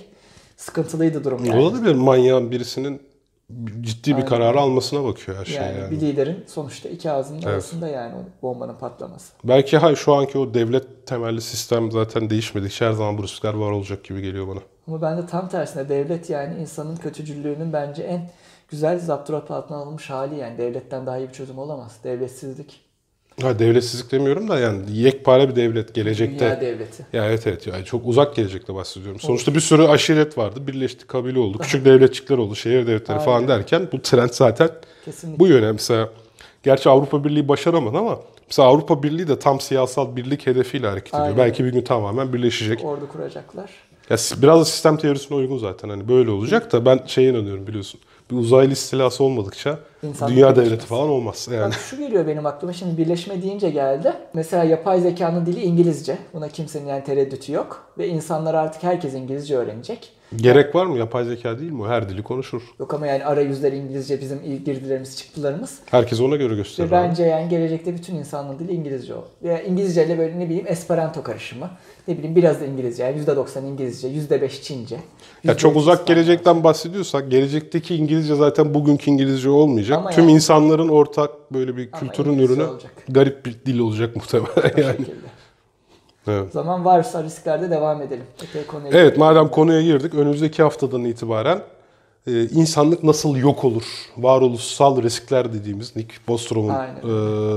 [0.56, 1.60] sıkıntılıydı durum yani.
[1.62, 3.02] Olabilir manyağın birisinin
[3.80, 4.26] ciddi bir Aynen.
[4.26, 5.90] kararı almasına bakıyor her şey Yani, yani.
[5.90, 9.32] bir liderin sonuçta iki ağzının arasında yani o bombanın patlaması.
[9.44, 13.70] Belki ha, şu anki o devlet temelli sistem zaten değişmedikçe her zaman bu riskler var
[13.70, 14.60] olacak gibi geliyor bana.
[14.88, 18.30] Ama ben de tam tersine devlet yani insanın kötücüllüğünün bence en
[18.68, 20.58] güzel zapturapt altına alınmış hali yani.
[20.58, 21.96] Devletten daha iyi bir çözüm olamaz.
[22.04, 22.85] Devletsizlik.
[23.42, 26.44] Ha devletsizlik demiyorum da yani yekpare bir devlet gelecekte.
[26.44, 27.06] Dünya devleti.
[27.12, 29.20] Ya evet evet yani çok uzak gelecekte bahsediyorum.
[29.20, 30.66] Sonuçta bir sürü aşiret vardı.
[30.66, 31.58] Birleşti, kabile oldu.
[31.58, 34.70] Küçük devletçikler oldu, şehir devletleri falan derken bu trend zaten
[35.04, 35.38] Kesinlikle.
[35.38, 35.72] bu yöne.
[35.72, 36.10] Mesela
[36.62, 41.24] gerçi Avrupa Birliği başaramadı ama mesela Avrupa Birliği de tam siyasal birlik hedefiyle hareket ediyor.
[41.24, 41.38] Aynen.
[41.38, 42.84] Belki bir gün tamamen birleşecek.
[42.84, 43.70] Ordu kuracaklar.
[44.10, 45.88] Ya biraz da sistem teorisine uygun zaten.
[45.88, 48.00] Hani böyle olacak da ben şeye inanıyorum biliyorsun.
[48.30, 51.48] Bir uzaylı istilası olmadıkça İnsanlık dünya devleti falan olmaz.
[51.52, 54.12] Yani Bak şu geliyor benim aklıma şimdi birleşme deyince geldi.
[54.34, 56.18] Mesela yapay zekanın dili İngilizce.
[56.34, 57.92] Buna kimsenin yani tereddütü yok.
[57.98, 60.12] Ve insanlar artık herkes İngilizce öğrenecek.
[60.36, 60.98] Gerek var mı?
[60.98, 61.86] Yapay zeka değil mi?
[61.88, 62.62] Her dili konuşur.
[62.80, 65.78] Yok ama yani arayüzler İngilizce bizim ilk girdilerimiz çıktılarımız.
[65.90, 66.86] Herkes ona göre Ve gösterir.
[66.88, 66.92] abi.
[66.92, 69.24] bence yani gelecekte bütün insanlığın dili İngilizce o.
[69.42, 71.70] Veya İngilizce ile böyle ne bileyim Esperanto karışımı.
[72.08, 73.04] Ne bileyim biraz da İngilizce.
[73.04, 74.96] Yani %90 İngilizce, %5 Çince.
[75.44, 76.14] Ya çok %2 uzak İspanyolca.
[76.14, 79.98] gelecekten bahsediyorsak gelecekteki İngilizce zaten bugünkü İngilizce olmayacak.
[79.98, 82.90] Ama Tüm yani- insanların ortak böyle bir kültürün ürünü olacak.
[83.08, 84.96] garip bir dil olacak muhtemelen yani.
[84.96, 85.10] şekilde.
[86.26, 86.48] Evet.
[86.48, 88.24] O zaman varsa risklerde devam edelim.
[88.48, 89.18] Epey konuya Evet girelim.
[89.18, 91.60] madem konuya girdik önümüzdeki haftadan itibaren
[92.26, 93.84] e, insanlık nasıl yok olur?
[94.16, 96.74] Varoluşsal riskler dediğimiz Nick Bostrom'un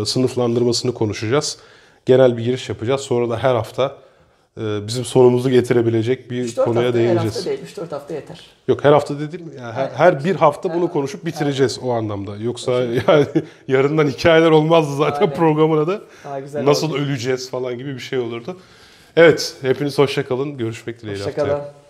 [0.02, 1.58] e, sınıflandırmasını konuşacağız.
[2.06, 3.02] Genel bir giriş yapacağız.
[3.02, 3.96] Sonra da her hafta
[4.58, 7.36] bizim sonumuzu getirebilecek bir 3-4 konuya her değineceğiz.
[7.36, 8.42] hafta değil, 3-4 hafta yeter.
[8.68, 12.36] Yok her hafta dedim ya her, her bir hafta bunu konuşup bitireceğiz o anlamda.
[12.36, 12.72] Yoksa
[13.08, 13.26] yani
[13.68, 15.34] yarından hikayeler olmazdı zaten Aynen.
[15.36, 16.04] programın adı.
[16.66, 16.98] Nasıl oldu.
[16.98, 18.58] öleceğiz falan gibi bir şey olurdu.
[19.16, 20.58] Evet hepiniz hoşça kalın.
[20.58, 21.48] Görüşmek dileğiyle haftaya.
[21.48, 21.89] Hoşçakalın.